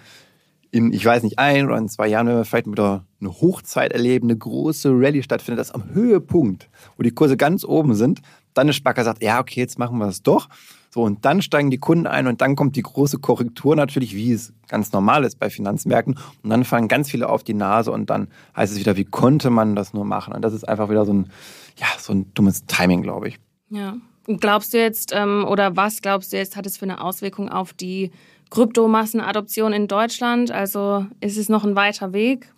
in, 0.72 0.92
ich 0.92 1.06
weiß 1.06 1.24
nicht, 1.24 1.40
ein 1.40 1.66
oder 1.66 1.78
in 1.78 1.88
zwei 1.88 2.08
Jahren, 2.08 2.28
wenn 2.28 2.36
wir 2.36 2.46
vielleicht 2.46 2.68
wieder 2.68 3.06
eine 3.22 3.30
Hochzeit 3.30 3.94
erleben, 3.94 4.28
eine 4.28 4.38
große 4.38 4.90
Rallye 4.92 5.24
stattfindet, 5.24 5.60
dass 5.60 5.72
am 5.72 5.94
Höhepunkt, 5.94 6.70
wo 6.98 7.04
die 7.04 7.12
Kurse 7.12 7.38
ganz 7.38 7.64
oben 7.64 7.96
sind, 7.96 8.22
dann 8.54 8.64
eine 8.64 8.74
Sparkasse 8.74 9.06
sagt, 9.06 9.24
ja, 9.24 9.40
okay, 9.40 9.60
jetzt 9.60 9.80
machen 9.80 9.98
wir 9.98 10.08
es 10.08 10.22
doch. 10.22 10.50
So, 10.96 11.04
und 11.04 11.26
dann 11.26 11.42
steigen 11.42 11.72
die 11.72 11.78
Kunden 11.78 12.08
ein 12.08 12.26
und 12.26 12.40
dann 12.40 12.56
kommt 12.56 12.78
die 12.78 12.82
große 12.82 13.20
Korrektur 13.20 13.76
natürlich, 13.76 14.16
wie 14.16 14.32
es 14.32 14.54
ganz 14.70 14.94
normal 14.94 15.26
ist 15.26 15.38
bei 15.40 15.50
Finanzmärkten. 15.50 16.18
Und 16.42 16.50
dann 16.50 16.64
fallen 16.64 16.88
ganz 16.88 17.12
viele 17.12 17.28
auf 17.28 17.44
die 17.44 17.54
Nase 17.54 17.92
und 17.92 18.10
dann 18.10 18.30
heißt 18.56 18.72
es 18.72 18.80
wieder, 18.80 18.96
wie 18.96 19.04
konnte 19.04 19.50
man 19.50 19.76
das 19.76 19.94
nur 19.94 20.06
machen? 20.06 20.34
Und 20.34 20.42
das 20.42 20.54
ist 20.54 20.64
einfach 20.64 20.90
wieder 20.90 21.06
so 21.06 21.12
ein, 21.12 21.30
ja, 21.76 21.88
so 22.00 22.14
ein 22.14 22.34
dummes 22.34 22.66
Timing, 22.68 23.02
glaube 23.02 23.28
ich. 23.28 23.40
Ja. 23.70 23.98
Glaubst 24.26 24.74
du 24.74 24.78
jetzt, 24.78 25.12
ähm, 25.14 25.46
oder 25.46 25.76
was 25.76 26.02
glaubst 26.02 26.32
du 26.32 26.38
jetzt, 26.38 26.56
hat 26.56 26.66
es 26.66 26.78
für 26.78 26.86
eine 26.86 27.02
Auswirkung 27.02 27.50
auf 27.50 27.74
die 27.74 28.12
Kryptomassenadoption 28.50 29.74
in 29.74 29.90
Deutschland? 29.90 30.50
Also 30.50 31.08
ist 31.20 31.36
es 31.36 31.50
noch 31.50 31.66
ein 31.66 31.76
weiter 31.76 32.14
Weg? 32.14 32.54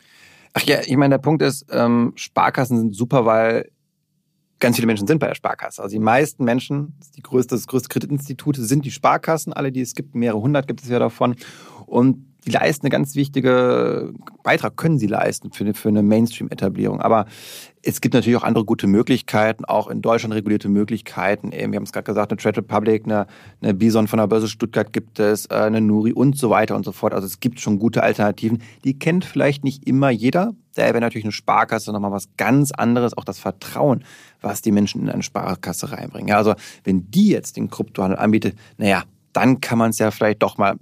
Ach 0.54 0.62
ja, 0.62 0.82
ich 0.86 0.96
meine, 0.96 1.16
der 1.16 1.24
Punkt 1.24 1.42
ist, 1.42 1.66
ähm, 1.72 2.14
Sparkassen 2.16 2.78
sind 2.78 2.96
super, 2.96 3.26
weil 3.26 3.72
ganz 4.60 4.76
viele 4.76 4.88
Menschen 4.88 5.08
sind 5.08 5.20
bei 5.20 5.28
der 5.28 5.36
Sparkasse. 5.36 5.82
Also 5.82 5.94
die 5.94 6.04
meisten 6.04 6.44
Menschen, 6.44 6.96
das, 7.00 7.12
die 7.12 7.22
größte, 7.22 7.56
das 7.56 7.68
größte 7.68 7.90
Kreditinstitut 7.90 8.58
sind 8.58 8.86
die 8.86 8.92
Sparkassen, 8.92 9.54
alle, 9.54 9.72
die 9.72 9.82
es 9.82 9.94
gibt, 9.94 10.16
mehrere 10.16 10.42
hundert 10.42 10.68
gibt 10.68 10.82
es 10.82 10.90
ja 10.90 11.00
davon. 11.00 11.36
Und 11.86 12.26
die 12.48 12.52
leisten 12.52 12.86
eine 12.86 12.92
ganz 12.92 13.16
wichtige 13.16 14.14
Beitrag, 14.42 14.78
können 14.78 14.98
sie 14.98 15.08
leisten 15.08 15.52
für 15.52 15.66
eine, 15.66 15.74
für 15.74 15.90
eine 15.90 16.02
Mainstream-Etablierung. 16.02 17.02
Aber 17.02 17.26
es 17.84 18.00
gibt 18.00 18.14
natürlich 18.14 18.38
auch 18.38 18.44
andere 18.44 18.64
gute 18.64 18.88
Möglichkeiten, 18.88 19.66
auch 19.66 19.90
in 19.90 20.02
Deutschland 20.02 20.34
regulierte 20.34 20.70
Möglichkeiten. 20.70 21.52
Eben, 21.52 21.74
wir 21.74 21.78
haben 21.78 21.84
es 21.84 21.92
gerade 21.92 22.06
gesagt, 22.06 22.32
eine 22.32 22.38
Trade 22.38 22.58
Republic, 22.62 23.04
eine, 23.04 23.28
eine 23.62 23.74
Bison 23.74 24.08
von 24.08 24.20
der 24.20 24.28
Börse 24.28 24.48
Stuttgart 24.48 24.94
gibt 24.94 25.20
es, 25.20 25.48
äh, 25.48 25.56
eine 25.56 25.82
Nuri 25.82 26.14
und 26.14 26.38
so 26.38 26.50
weiter 26.50 26.78
und 26.78 26.86
so 26.86 26.94
fort. 26.94 27.14
Also 27.14 27.28
es 27.28 27.42
gibt 27.42 27.60
schon 27.60 27.80
gute 27.80 28.02
Alternativen. 28.02 28.62
Die 28.86 28.98
kennt 28.98 29.26
vielleicht 29.26 29.66
nicht 29.66 29.86
immer 29.86 30.10
jeder. 30.10 30.54
Daher 30.76 30.94
wäre 30.94 31.02
natürlich 31.02 31.26
eine 31.26 31.34
Sparkasse 31.34 31.92
nochmal 31.92 32.12
was 32.12 32.30
ganz 32.38 32.72
anderes, 32.72 33.18
auch 33.18 33.26
das 33.26 33.40
Vertrauen, 33.40 34.06
was 34.40 34.62
die 34.62 34.72
Menschen 34.72 35.02
in 35.02 35.10
eine 35.10 35.24
Sparkasse 35.24 35.92
reinbringen. 35.92 36.30
Ja, 36.30 36.38
also 36.38 36.56
wenn 36.86 37.12
die 37.12 37.28
jetzt 37.28 37.58
den 37.58 37.70
Kryptohandel 37.70 38.20
anbietet, 38.20 38.58
naja, 38.78 39.04
dann 39.34 39.60
kann 39.60 39.78
man 39.78 39.90
es 39.90 40.00
ja 40.00 40.12
vielleicht 40.12 40.42
doch 40.42 40.58
mal 40.58 40.78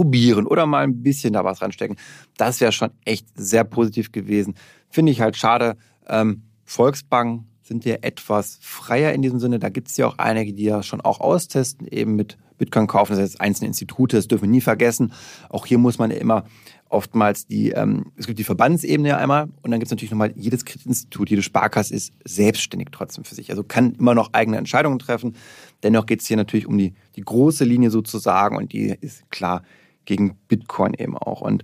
probieren 0.00 0.46
oder 0.46 0.64
mal 0.64 0.82
ein 0.82 1.02
bisschen 1.02 1.34
da 1.34 1.44
was 1.44 1.60
reinstecken. 1.60 1.98
Das 2.38 2.58
wäre 2.62 2.72
schon 2.72 2.88
echt 3.04 3.26
sehr 3.34 3.64
positiv 3.64 4.12
gewesen. 4.12 4.54
Finde 4.88 5.12
ich 5.12 5.20
halt 5.20 5.36
schade. 5.36 5.76
Ähm, 6.08 6.44
Volksbank 6.64 7.44
sind 7.62 7.84
ja 7.84 7.96
etwas 8.00 8.58
freier 8.62 9.12
in 9.12 9.20
diesem 9.20 9.38
Sinne. 9.38 9.58
Da 9.58 9.68
gibt 9.68 9.88
es 9.88 9.98
ja 9.98 10.06
auch 10.06 10.16
einige, 10.16 10.54
die 10.54 10.64
ja 10.64 10.82
schon 10.82 11.02
auch 11.02 11.20
austesten, 11.20 11.86
eben 11.86 12.16
mit 12.16 12.38
Bitcoin 12.56 12.86
kaufen. 12.86 13.12
Das 13.12 13.20
heißt 13.20 13.40
einzelne 13.42 13.68
Institute, 13.68 14.16
das 14.16 14.26
dürfen 14.26 14.44
wir 14.44 14.50
nie 14.50 14.62
vergessen. 14.62 15.12
Auch 15.50 15.66
hier 15.66 15.76
muss 15.76 15.98
man 15.98 16.10
ja 16.10 16.16
immer 16.16 16.44
oftmals 16.88 17.46
die, 17.46 17.72
ähm, 17.72 18.06
es 18.16 18.26
gibt 18.26 18.38
die 18.38 18.44
Verbandsebene 18.44 19.10
ja 19.10 19.16
einmal 19.18 19.50
und 19.62 19.70
dann 19.70 19.80
gibt 19.80 19.88
es 19.88 19.90
natürlich 19.90 20.10
nochmal, 20.10 20.32
jedes 20.34 20.64
Kreditinstitut, 20.64 21.28
jede 21.28 21.42
Sparkasse 21.42 21.94
ist 21.94 22.14
selbstständig 22.24 22.88
trotzdem 22.90 23.24
für 23.24 23.34
sich. 23.34 23.50
Also 23.50 23.64
kann 23.64 23.92
immer 23.92 24.14
noch 24.14 24.32
eigene 24.32 24.56
Entscheidungen 24.56 24.98
treffen. 24.98 25.36
Dennoch 25.82 26.06
geht 26.06 26.22
es 26.22 26.26
hier 26.26 26.38
natürlich 26.38 26.66
um 26.66 26.78
die, 26.78 26.94
die 27.16 27.22
große 27.22 27.64
Linie 27.64 27.90
sozusagen 27.90 28.56
und 28.56 28.72
die 28.72 28.96
ist 28.98 29.30
klar 29.30 29.62
gegen 30.10 30.36
Bitcoin 30.48 30.92
eben 30.94 31.16
auch. 31.16 31.40
Und 31.40 31.62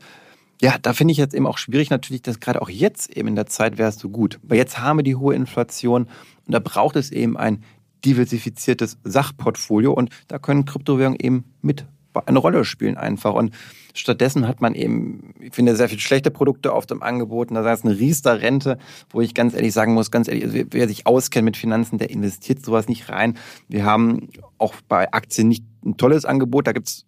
ja, 0.63 0.77
da 0.81 0.93
finde 0.93 1.13
ich 1.13 1.19
jetzt 1.19 1.35
eben 1.35 1.47
auch 1.47 1.59
schwierig 1.59 1.91
natürlich, 1.91 2.23
dass 2.23 2.39
gerade 2.39 2.63
auch 2.63 2.71
jetzt 2.71 3.15
eben 3.15 3.29
in 3.29 3.35
der 3.35 3.47
Zeit 3.47 3.77
wäre 3.77 3.89
es 3.89 3.99
so 3.99 4.09
gut. 4.09 4.39
Weil 4.45 4.57
jetzt 4.57 4.79
haben 4.79 5.01
wir 5.01 5.03
die 5.03 5.17
hohe 5.17 5.35
Inflation 5.35 6.05
und 6.47 6.55
da 6.55 6.61
braucht 6.61 6.95
es 6.95 7.11
eben 7.11 7.37
ein 7.37 7.65
diversifiziertes 8.05 8.99
Sachportfolio 9.03 9.93
und 9.93 10.11
da 10.29 10.39
können 10.39 10.65
Kryptowährungen 10.65 11.19
eben 11.19 11.45
mit 11.61 11.87
eine 12.25 12.39
Rolle 12.39 12.65
spielen 12.65 12.97
einfach. 12.97 13.35
Und 13.35 13.55
stattdessen 13.93 14.49
hat 14.49 14.61
man 14.61 14.75
eben, 14.75 15.35
ich 15.41 15.55
finde, 15.55 15.77
sehr 15.77 15.89
viele 15.89 16.01
schlechte 16.01 16.31
Produkte 16.31 16.73
auf 16.73 16.87
dem 16.87 17.03
Angebot. 17.03 17.51
Da 17.51 17.63
heißt 17.65 17.85
eine 17.85 17.99
Riester-Rente, 17.99 18.79
wo 19.11 19.21
ich 19.21 19.35
ganz 19.35 19.55
ehrlich 19.55 19.75
sagen 19.75 19.93
muss, 19.93 20.11
ganz 20.11 20.29
ehrlich, 20.29 20.45
also 20.45 20.59
wer 20.71 20.89
sich 20.89 21.07
auskennt 21.07 21.45
mit 21.45 21.57
Finanzen, 21.57 21.99
der 21.99 22.09
investiert 22.09 22.65
sowas 22.65 22.89
nicht 22.89 23.11
rein. 23.11 23.37
Wir 23.69 23.85
haben 23.85 24.29
auch 24.57 24.75
bei 24.89 25.13
Aktien 25.13 25.49
nicht 25.49 25.65
ein 25.85 25.99
tolles 25.99 26.25
Angebot. 26.25 26.67
Da 26.67 26.73
gibt's 26.73 27.05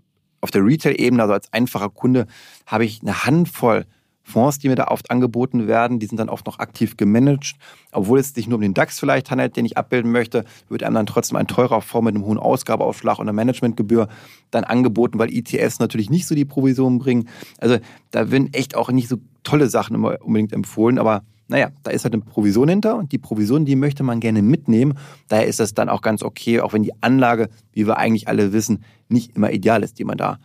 auf 0.49 0.51
der 0.51 0.65
Retail-Ebene, 0.65 1.21
also 1.23 1.35
als 1.35 1.53
einfacher 1.53 1.91
Kunde, 1.91 2.27
habe 2.67 2.87
ich 2.87 3.03
eine 3.03 3.27
Handvoll 3.27 3.85
Fonds, 4.23 4.59
die 4.59 4.69
mir 4.69 4.77
da 4.77 4.89
oft 4.89 5.11
angeboten 5.11 5.67
werden, 5.67 5.99
die 5.99 6.07
sind 6.07 6.19
dann 6.19 6.29
oft 6.29 6.47
noch 6.47 6.59
aktiv 6.59 6.97
gemanagt. 6.97 7.55
Obwohl 7.93 8.19
es 8.19 8.35
sich 8.35 8.47
nur 8.47 8.57
um 8.57 8.63
den 8.63 8.75
DAX 8.75 9.01
vielleicht 9.01 9.31
handelt, 9.31 9.57
den 9.57 9.65
ich 9.65 9.79
abbilden 9.79 10.13
möchte, 10.13 10.45
wird 10.69 10.83
einem 10.83 10.95
dann 10.97 11.07
trotzdem 11.07 11.37
ein 11.37 11.47
teurer 11.47 11.81
Fonds 11.81 12.05
mit 12.07 12.15
einem 12.15 12.25
hohen 12.25 12.39
Ausgabeaufschlag 12.39 13.19
und 13.19 13.25
einer 13.25 13.33
Managementgebühr 13.33 14.09
dann 14.51 14.65
angeboten, 14.65 15.19
weil 15.19 15.33
ETFs 15.33 15.79
natürlich 15.79 16.11
nicht 16.11 16.27
so 16.27 16.35
die 16.35 16.45
Provision 16.45 16.99
bringen. 16.99 17.29
Also 17.59 17.79
da 18.11 18.31
werden 18.31 18.53
echt 18.53 18.75
auch 18.75 18.91
nicht 18.91 19.09
so 19.09 19.17
tolle 19.45 19.69
Sachen 19.69 19.95
immer 19.95 20.19
unbedingt 20.23 20.53
empfohlen, 20.53 20.99
aber 20.99 21.23
naja, 21.49 21.71
da 21.83 21.91
ist 21.91 22.05
halt 22.05 22.15
eine 22.15 22.23
Provision 22.23 22.69
hinter 22.69 22.97
und 22.97 23.11
die 23.11 23.19
Provision, 23.19 23.65
die 23.65 23.75
möchte 23.75 24.03
man 24.03 24.21
gerne 24.21 24.43
mitnehmen. 24.43 24.95
Daher 25.29 25.47
ist 25.47 25.61
das 25.61 25.75
dann 25.75 25.89
auch 25.89 26.03
ganz 26.03 26.23
okay, 26.23 26.61
auch 26.61 26.75
wenn 26.75 26.83
die 26.83 26.93
Anlage, 27.03 27.49
wie 27.73 27.87
wir 27.87 27.97
eigentlich 27.97 28.29
alle 28.29 28.53
wissen, 28.53 28.85
nicht 29.09 29.35
immer 29.35 29.51
ideal 29.51 29.83
ist, 29.83 29.99
die 29.99 30.05
man 30.05 30.19
da 30.19 30.39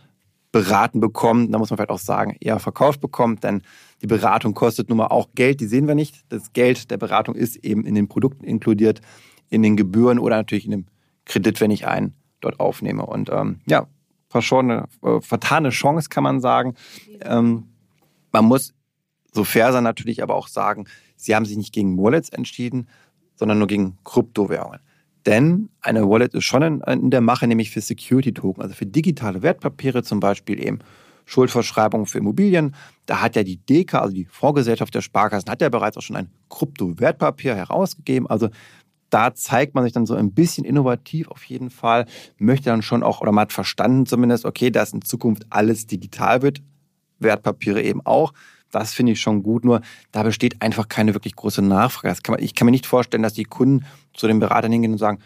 beraten 0.50 1.00
bekommt. 1.00 1.52
Da 1.52 1.58
muss 1.58 1.70
man 1.70 1.76
vielleicht 1.76 1.90
auch 1.90 1.98
sagen, 1.98 2.36
eher 2.40 2.58
verkauft 2.58 3.00
bekommt, 3.00 3.44
denn 3.44 3.62
die 4.00 4.06
Beratung 4.06 4.54
kostet 4.54 4.88
nun 4.88 4.98
mal 4.98 5.08
auch 5.08 5.28
Geld, 5.34 5.60
die 5.60 5.66
sehen 5.66 5.86
wir 5.86 5.94
nicht. 5.94 6.24
Das 6.30 6.52
Geld 6.52 6.90
der 6.90 6.96
Beratung 6.96 7.34
ist 7.34 7.56
eben 7.56 7.84
in 7.84 7.94
den 7.94 8.08
Produkten 8.08 8.44
inkludiert, 8.44 9.00
in 9.50 9.62
den 9.62 9.76
Gebühren 9.76 10.18
oder 10.18 10.36
natürlich 10.36 10.64
in 10.64 10.70
dem 10.70 10.86
Kredit, 11.26 11.60
wenn 11.60 11.70
ich 11.70 11.86
einen 11.86 12.14
dort 12.40 12.60
aufnehme. 12.60 13.04
Und 13.04 13.30
ähm, 13.30 13.60
ja, 13.66 13.88
verschorene, 14.28 14.86
äh, 15.02 15.20
vertane 15.20 15.70
Chance, 15.70 16.08
kann 16.08 16.24
man 16.24 16.40
sagen. 16.40 16.74
Ähm, 17.20 17.64
man 18.32 18.44
muss 18.44 18.74
so 19.34 19.44
fair 19.44 19.72
sein 19.72 19.84
natürlich 19.84 20.22
aber 20.22 20.34
auch 20.34 20.48
sagen, 20.48 20.86
sie 21.16 21.34
haben 21.34 21.44
sich 21.44 21.56
nicht 21.56 21.72
gegen 21.72 21.98
Wallets 21.98 22.28
entschieden, 22.28 22.88
sondern 23.36 23.58
nur 23.58 23.66
gegen 23.66 23.98
Kryptowährungen. 24.04 24.80
Denn 25.26 25.70
eine 25.80 26.08
Wallet 26.08 26.34
ist 26.34 26.44
schon 26.44 26.62
in, 26.62 26.80
in 26.80 27.10
der 27.10 27.20
Mache, 27.20 27.46
nämlich 27.46 27.70
für 27.70 27.80
Security-Token, 27.80 28.62
also 28.62 28.74
für 28.74 28.86
digitale 28.86 29.42
Wertpapiere, 29.42 30.02
zum 30.02 30.20
Beispiel 30.20 30.62
eben 30.62 30.80
Schuldverschreibungen 31.24 32.06
für 32.06 32.18
Immobilien. 32.18 32.74
Da 33.06 33.22
hat 33.22 33.34
ja 33.34 33.42
die 33.42 33.56
DEKA, 33.56 34.00
also 34.00 34.14
die 34.14 34.26
Vorgesellschaft 34.26 34.94
der 34.94 35.00
Sparkassen, 35.00 35.50
hat 35.50 35.62
ja 35.62 35.70
bereits 35.70 35.96
auch 35.96 36.02
schon 36.02 36.16
ein 36.16 36.30
Kryptowertpapier 36.50 37.56
herausgegeben. 37.56 38.28
Also 38.28 38.50
da 39.08 39.34
zeigt 39.34 39.74
man 39.74 39.84
sich 39.84 39.94
dann 39.94 40.06
so 40.06 40.14
ein 40.14 40.32
bisschen 40.32 40.64
innovativ 40.64 41.28
auf 41.28 41.44
jeden 41.44 41.70
Fall, 41.70 42.04
möchte 42.36 42.70
dann 42.70 42.82
schon 42.82 43.02
auch, 43.02 43.20
oder 43.20 43.32
man 43.32 43.42
hat 43.42 43.52
verstanden 43.52 44.06
zumindest, 44.06 44.44
okay, 44.44 44.70
dass 44.70 44.92
in 44.92 45.02
Zukunft 45.02 45.46
alles 45.50 45.86
digital 45.86 46.42
wird, 46.42 46.62
Wertpapiere 47.18 47.80
eben 47.82 48.04
auch. 48.04 48.34
Das 48.74 48.92
finde 48.92 49.12
ich 49.12 49.20
schon 49.20 49.42
gut, 49.42 49.64
nur 49.64 49.82
da 50.10 50.22
besteht 50.22 50.60
einfach 50.60 50.88
keine 50.88 51.14
wirklich 51.14 51.36
große 51.36 51.62
Nachfrage. 51.62 52.16
Kann 52.22 52.34
man, 52.34 52.42
ich 52.42 52.54
kann 52.54 52.66
mir 52.66 52.72
nicht 52.72 52.86
vorstellen, 52.86 53.22
dass 53.22 53.34
die 53.34 53.44
Kunden 53.44 53.84
zu 54.14 54.26
den 54.26 54.40
Beratern 54.40 54.72
hingehen 54.72 54.92
und 54.92 54.98
sagen, 54.98 55.20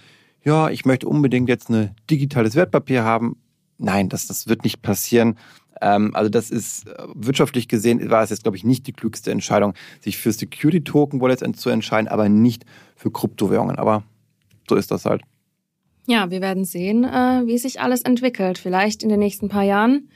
ja, 0.45 0.69
ich 0.69 0.85
möchte 0.85 1.09
unbedingt 1.09 1.49
jetzt 1.49 1.71
ein 1.71 1.95
digitales 2.11 2.55
Wertpapier 2.55 3.05
haben. 3.05 3.37
Nein, 3.79 4.09
das, 4.09 4.27
das 4.27 4.49
wird 4.49 4.65
nicht 4.65 4.83
passieren. 4.83 5.39
Ähm, 5.81 6.15
also 6.15 6.29
das 6.29 6.51
ist 6.51 6.89
äh, 6.89 7.05
wirtschaftlich 7.15 7.69
gesehen, 7.69 8.11
war 8.11 8.23
es 8.23 8.31
jetzt, 8.31 8.43
glaube 8.43 8.57
ich, 8.57 8.65
nicht 8.65 8.87
die 8.87 8.93
klügste 8.93 9.31
Entscheidung, 9.31 9.75
sich 10.01 10.19
für 10.19 10.33
Security-Token-Wallets 10.33 11.61
zu 11.61 11.71
entscheiden, 11.71 12.09
aber 12.09 12.29
nicht 12.29 12.65
für 12.97 13.11
Kryptowährungen. 13.11 13.79
Aber 13.79 14.05
so 14.69 14.77
ist 14.77 14.91
das 14.91 15.05
halt. 15.05 15.23
Ja, 16.07 16.31
wir 16.31 16.41
werden 16.41 16.65
sehen, 16.65 17.05
äh, 17.05 17.43
wie 17.47 17.59
sich 17.59 17.81
alles 17.81 18.03
entwickelt. 18.03 18.59
Vielleicht 18.59 19.03
in 19.03 19.09
den 19.09 19.21
nächsten 19.21 19.49
paar 19.49 19.65
Jahren 19.65 20.09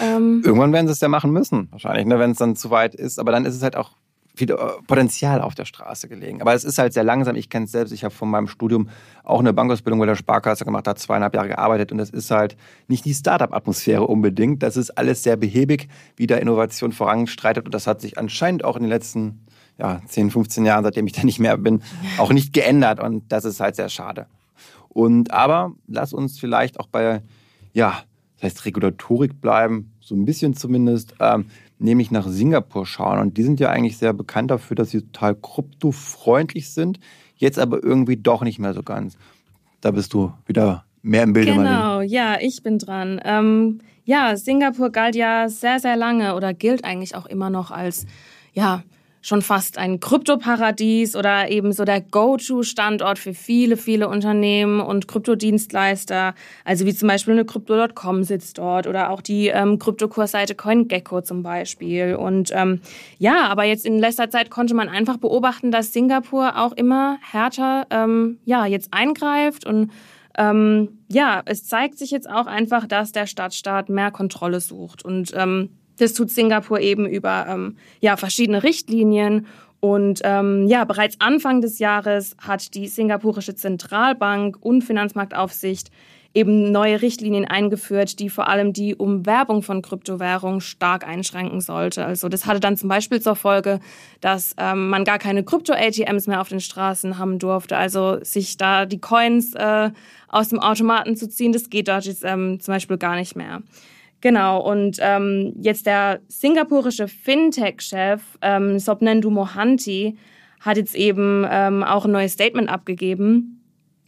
ähm, 0.00 0.42
Irgendwann 0.44 0.72
werden 0.72 0.86
sie 0.86 0.92
es 0.92 1.00
ja 1.00 1.08
machen 1.08 1.32
müssen, 1.32 1.68
wahrscheinlich, 1.70 2.06
ne, 2.06 2.18
wenn 2.18 2.32
es 2.32 2.38
dann 2.38 2.56
zu 2.56 2.70
weit 2.70 2.94
ist. 2.94 3.18
Aber 3.18 3.32
dann 3.32 3.44
ist 3.44 3.54
es 3.54 3.62
halt 3.62 3.76
auch 3.76 3.90
wieder 4.34 4.58
äh, 4.58 4.82
Potenzial 4.86 5.40
auf 5.40 5.54
der 5.54 5.64
Straße 5.64 6.08
gelegen. 6.08 6.40
Aber 6.40 6.54
es 6.54 6.64
ist 6.64 6.78
halt 6.78 6.92
sehr 6.92 7.04
langsam. 7.04 7.36
Ich 7.36 7.50
kenne 7.50 7.66
es 7.66 7.72
selbst. 7.72 7.92
Ich 7.92 8.04
habe 8.04 8.14
von 8.14 8.30
meinem 8.30 8.46
Studium 8.46 8.88
auch 9.24 9.40
eine 9.40 9.52
Bankausbildung 9.52 10.00
bei 10.00 10.06
der 10.06 10.14
Sparkasse 10.14 10.64
gemacht, 10.64 10.86
da 10.86 10.94
zweieinhalb 10.94 11.34
Jahre 11.34 11.48
gearbeitet. 11.48 11.92
Und 11.92 11.98
das 11.98 12.10
ist 12.10 12.30
halt 12.30 12.56
nicht 12.88 13.04
die 13.04 13.14
Startup-Atmosphäre 13.14 14.06
unbedingt. 14.06 14.62
Das 14.62 14.76
ist 14.76 14.90
alles 14.90 15.22
sehr 15.22 15.36
behäbig, 15.36 15.88
wie 16.16 16.26
da 16.26 16.36
Innovation 16.36 16.92
voranstreitet. 16.92 17.66
Und 17.66 17.74
das 17.74 17.86
hat 17.86 18.00
sich 18.00 18.18
anscheinend 18.18 18.64
auch 18.64 18.76
in 18.76 18.82
den 18.82 18.90
letzten 18.90 19.46
ja, 19.78 20.00
10, 20.06 20.30
15 20.30 20.64
Jahren, 20.64 20.84
seitdem 20.84 21.06
ich 21.06 21.12
da 21.12 21.24
nicht 21.24 21.38
mehr 21.38 21.56
bin, 21.56 21.82
auch 22.18 22.32
nicht 22.32 22.52
geändert. 22.52 23.00
Und 23.00 23.30
das 23.30 23.44
ist 23.44 23.60
halt 23.60 23.76
sehr 23.76 23.88
schade. 23.88 24.26
Und 24.88 25.32
aber 25.32 25.72
lass 25.86 26.12
uns 26.12 26.38
vielleicht 26.38 26.78
auch 26.78 26.86
bei 26.86 27.22
ja, 27.72 28.02
das 28.42 28.54
heißt 28.54 28.64
Regulatorik 28.64 29.40
bleiben, 29.40 29.92
so 30.00 30.16
ein 30.16 30.24
bisschen 30.24 30.54
zumindest, 30.54 31.14
ähm, 31.20 31.46
nämlich 31.78 32.10
nach 32.10 32.26
Singapur 32.26 32.86
schauen. 32.86 33.20
Und 33.20 33.36
die 33.36 33.44
sind 33.44 33.60
ja 33.60 33.70
eigentlich 33.70 33.98
sehr 33.98 34.12
bekannt 34.12 34.50
dafür, 34.50 34.74
dass 34.74 34.90
sie 34.90 35.02
total 35.02 35.36
kryptofreundlich 35.36 36.70
sind, 36.70 36.98
jetzt 37.36 37.58
aber 37.58 37.82
irgendwie 37.82 38.16
doch 38.16 38.42
nicht 38.42 38.58
mehr 38.58 38.74
so 38.74 38.82
ganz. 38.82 39.16
Da 39.80 39.92
bist 39.92 40.12
du 40.12 40.32
wieder 40.44 40.84
mehr 41.02 41.22
im 41.22 41.32
Bilde. 41.32 41.54
Genau, 41.54 42.00
ja, 42.00 42.36
ich 42.40 42.64
bin 42.64 42.78
dran. 42.78 43.20
Ähm, 43.24 43.80
ja, 44.04 44.36
Singapur 44.36 44.90
galt 44.90 45.14
ja 45.14 45.48
sehr, 45.48 45.78
sehr 45.78 45.96
lange 45.96 46.34
oder 46.34 46.52
gilt 46.52 46.84
eigentlich 46.84 47.14
auch 47.14 47.26
immer 47.26 47.48
noch 47.48 47.70
als, 47.70 48.06
ja, 48.54 48.82
schon 49.22 49.40
fast 49.40 49.78
ein 49.78 50.00
Kryptoparadies 50.00 51.14
oder 51.14 51.48
eben 51.48 51.72
so 51.72 51.84
der 51.84 52.00
Go-To-Standort 52.00 53.18
für 53.18 53.34
viele, 53.34 53.76
viele 53.76 54.08
Unternehmen 54.08 54.80
und 54.80 55.06
Kryptodienstleister. 55.06 56.34
Also 56.64 56.84
wie 56.84 56.94
zum 56.94 57.08
Beispiel 57.08 57.34
eine 57.34 57.44
Crypto.com 57.44 58.24
sitzt 58.24 58.58
dort 58.58 58.88
oder 58.88 59.10
auch 59.10 59.22
die 59.22 59.46
ähm, 59.46 59.78
Kryptokursseite 59.78 60.56
CoinGecko 60.56 61.20
zum 61.22 61.44
Beispiel. 61.44 62.16
Und 62.16 62.50
ähm, 62.52 62.80
ja, 63.18 63.46
aber 63.46 63.62
jetzt 63.62 63.86
in 63.86 64.00
letzter 64.00 64.28
Zeit 64.28 64.50
konnte 64.50 64.74
man 64.74 64.88
einfach 64.88 65.18
beobachten, 65.18 65.70
dass 65.70 65.92
Singapur 65.92 66.58
auch 66.58 66.72
immer 66.72 67.18
härter 67.22 67.86
ähm, 67.90 68.38
ja, 68.44 68.66
jetzt 68.66 68.92
eingreift 68.92 69.64
und 69.64 69.92
ähm, 70.36 70.98
ja, 71.08 71.42
es 71.44 71.66
zeigt 71.66 71.98
sich 71.98 72.10
jetzt 72.10 72.28
auch 72.28 72.46
einfach, 72.46 72.86
dass 72.86 73.12
der 73.12 73.26
Stadtstaat 73.26 73.88
mehr 73.88 74.10
Kontrolle 74.10 74.60
sucht 74.60 75.04
und 75.04 75.32
ähm, 75.36 75.68
das 75.98 76.12
tut 76.12 76.30
Singapur 76.30 76.80
eben 76.80 77.06
über 77.06 77.46
ähm, 77.48 77.76
ja, 78.00 78.16
verschiedene 78.16 78.62
Richtlinien. 78.62 79.46
Und 79.80 80.20
ähm, 80.22 80.68
ja, 80.68 80.84
bereits 80.84 81.16
Anfang 81.20 81.60
des 81.60 81.78
Jahres 81.78 82.36
hat 82.38 82.74
die 82.74 82.86
singapurische 82.86 83.54
Zentralbank 83.54 84.56
und 84.60 84.82
Finanzmarktaufsicht 84.82 85.90
eben 86.34 86.72
neue 86.72 87.02
Richtlinien 87.02 87.44
eingeführt, 87.44 88.18
die 88.18 88.30
vor 88.30 88.48
allem 88.48 88.72
die 88.72 88.94
Umwerbung 88.94 89.62
von 89.62 89.82
Kryptowährungen 89.82 90.60
stark 90.60 91.06
einschränken 91.06 91.60
sollte. 91.60 92.04
Also 92.04 92.28
das 92.28 92.46
hatte 92.46 92.60
dann 92.60 92.76
zum 92.76 92.88
Beispiel 92.88 93.20
zur 93.20 93.36
Folge, 93.36 93.80
dass 94.20 94.54
ähm, 94.56 94.88
man 94.88 95.04
gar 95.04 95.18
keine 95.18 95.44
Krypto-ATMs 95.44 96.26
mehr 96.26 96.40
auf 96.40 96.48
den 96.48 96.60
Straßen 96.60 97.18
haben 97.18 97.38
durfte. 97.38 97.76
Also 97.76 98.18
sich 98.22 98.56
da 98.56 98.86
die 98.86 99.00
Coins 99.00 99.54
äh, 99.54 99.90
aus 100.28 100.48
dem 100.48 100.60
Automaten 100.60 101.16
zu 101.16 101.28
ziehen, 101.28 101.52
das 101.52 101.68
geht 101.68 101.88
dort 101.88 102.06
jetzt 102.06 102.24
ähm, 102.24 102.60
zum 102.60 102.74
Beispiel 102.74 102.96
gar 102.96 103.16
nicht 103.16 103.36
mehr. 103.36 103.62
Genau, 104.22 104.60
und 104.60 104.98
ähm, 105.00 105.52
jetzt 105.60 105.84
der 105.84 106.20
singapurische 106.28 107.08
Fintech-Chef 107.08 108.22
ähm, 108.40 108.78
Sobnendu 108.78 109.30
Mohanty 109.30 110.16
hat 110.60 110.76
jetzt 110.76 110.94
eben 110.94 111.44
ähm, 111.50 111.82
auch 111.82 112.04
ein 112.04 112.12
neues 112.12 112.34
Statement 112.34 112.68
abgegeben 112.68 113.60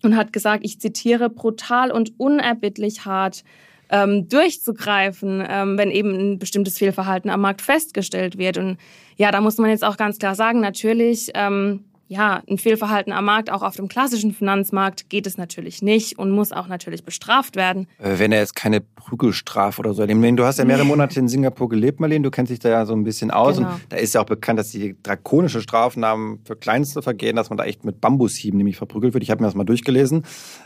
und 0.04 0.16
hat 0.16 0.32
gesagt, 0.32 0.64
ich 0.64 0.80
zitiere, 0.80 1.28
brutal 1.30 1.90
und 1.90 2.12
unerbittlich 2.18 3.04
hart 3.04 3.42
ähm, 3.90 4.28
durchzugreifen, 4.28 5.44
ähm, 5.48 5.76
wenn 5.78 5.90
eben 5.90 6.14
ein 6.14 6.38
bestimmtes 6.38 6.78
Fehlverhalten 6.78 7.28
am 7.28 7.40
Markt 7.40 7.60
festgestellt 7.60 8.38
wird. 8.38 8.56
Und 8.56 8.78
ja, 9.16 9.32
da 9.32 9.40
muss 9.40 9.58
man 9.58 9.70
jetzt 9.70 9.84
auch 9.84 9.96
ganz 9.96 10.18
klar 10.18 10.36
sagen, 10.36 10.60
natürlich 10.60 11.32
ähm, 11.34 11.86
ja, 12.06 12.42
ein 12.48 12.58
Fehlverhalten 12.58 13.12
am 13.12 13.24
Markt, 13.24 13.50
auch 13.50 13.62
auf 13.62 13.76
dem 13.76 13.88
klassischen 13.88 14.32
Finanzmarkt, 14.32 15.08
geht 15.08 15.26
es 15.26 15.38
natürlich 15.38 15.82
nicht 15.82 16.18
und 16.18 16.30
muss 16.30 16.52
auch 16.52 16.68
natürlich 16.68 17.04
bestraft 17.04 17.56
werden. 17.56 17.86
Äh, 17.98 18.18
wenn 18.18 18.32
er 18.32 18.40
jetzt 18.40 18.54
keine 18.54 18.80
Prügelstrafe 18.80 19.80
oder 19.80 19.94
so 19.94 20.02
erlebt. 20.02 20.38
Du 20.38 20.44
hast 20.44 20.58
ja 20.58 20.64
mehrere 20.64 20.84
Monate 20.84 21.18
in 21.18 21.28
Singapur 21.28 21.68
gelebt, 21.68 22.00
Marlene, 22.00 22.22
du 22.22 22.30
kennst 22.30 22.50
dich 22.50 22.58
da 22.58 22.68
ja 22.68 22.86
so 22.86 22.94
ein 22.94 23.04
bisschen 23.04 23.30
aus. 23.30 23.56
Genau. 23.56 23.70
Und 23.70 23.80
da 23.88 23.96
ist 23.96 24.14
ja 24.14 24.20
auch 24.20 24.26
bekannt, 24.26 24.58
dass 24.58 24.70
die 24.70 24.96
drakonische 25.02 25.60
Strafen 25.60 26.04
haben 26.04 26.40
für 26.44 26.56
kleinste 26.56 27.02
Vergehen, 27.02 27.36
dass 27.36 27.50
man 27.50 27.56
da 27.56 27.64
echt 27.64 27.84
mit 27.84 28.00
Bambushieben 28.00 28.58
nämlich 28.58 28.76
verprügelt 28.76 29.14
wird. 29.14 29.22
Ich 29.22 29.30
habe 29.30 29.42
mir 29.42 29.48
das 29.48 29.54
mal 29.54 29.64
durchgelesen. 29.64 30.24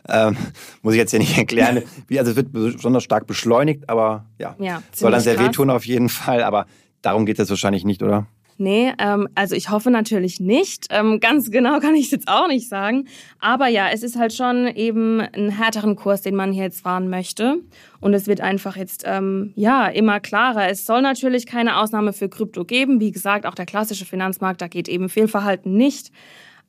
Ähm, 0.08 0.36
muss 0.82 0.94
ich 0.94 0.98
jetzt 0.98 1.10
hier 1.10 1.20
nicht 1.20 1.36
erklären. 1.36 1.82
Wie, 2.06 2.18
also 2.18 2.32
es 2.32 2.36
wird 2.36 2.52
besonders 2.52 3.04
stark 3.04 3.26
beschleunigt, 3.26 3.88
aber 3.88 4.26
ja, 4.38 4.56
ja 4.58 4.82
soll 4.92 5.10
dann 5.10 5.20
sehr 5.20 5.34
krass. 5.34 5.46
wehtun 5.46 5.70
auf 5.70 5.86
jeden 5.86 6.08
Fall. 6.08 6.42
Aber 6.42 6.66
darum 7.02 7.26
geht 7.26 7.38
es 7.38 7.50
wahrscheinlich 7.50 7.84
nicht, 7.84 8.02
oder? 8.02 8.26
Nee, 8.60 8.92
ähm, 8.98 9.28
also 9.36 9.54
ich 9.54 9.70
hoffe 9.70 9.92
natürlich 9.92 10.40
nicht. 10.40 10.88
Ähm, 10.90 11.20
ganz 11.20 11.52
genau 11.52 11.78
kann 11.80 11.94
ich 11.94 12.06
es 12.06 12.10
jetzt 12.10 12.28
auch 12.28 12.48
nicht 12.48 12.68
sagen. 12.68 13.06
Aber 13.38 13.68
ja, 13.68 13.88
es 13.92 14.02
ist 14.02 14.18
halt 14.18 14.32
schon 14.32 14.66
eben 14.66 15.20
ein 15.20 15.50
härteren 15.50 15.94
Kurs, 15.94 16.22
den 16.22 16.34
man 16.34 16.52
hier 16.52 16.64
jetzt 16.64 16.80
fahren 16.80 17.08
möchte. 17.08 17.60
Und 18.00 18.14
es 18.14 18.26
wird 18.26 18.40
einfach 18.40 18.76
jetzt 18.76 19.04
ähm, 19.06 19.52
ja 19.54 19.86
immer 19.86 20.18
klarer. 20.18 20.68
Es 20.68 20.86
soll 20.86 21.02
natürlich 21.02 21.46
keine 21.46 21.78
Ausnahme 21.78 22.12
für 22.12 22.28
Krypto 22.28 22.64
geben. 22.64 23.00
Wie 23.00 23.12
gesagt, 23.12 23.46
auch 23.46 23.54
der 23.54 23.66
klassische 23.66 24.04
Finanzmarkt, 24.04 24.60
da 24.60 24.66
geht 24.66 24.88
eben 24.88 25.08
Fehlverhalten 25.08 25.76
nicht. 25.76 26.10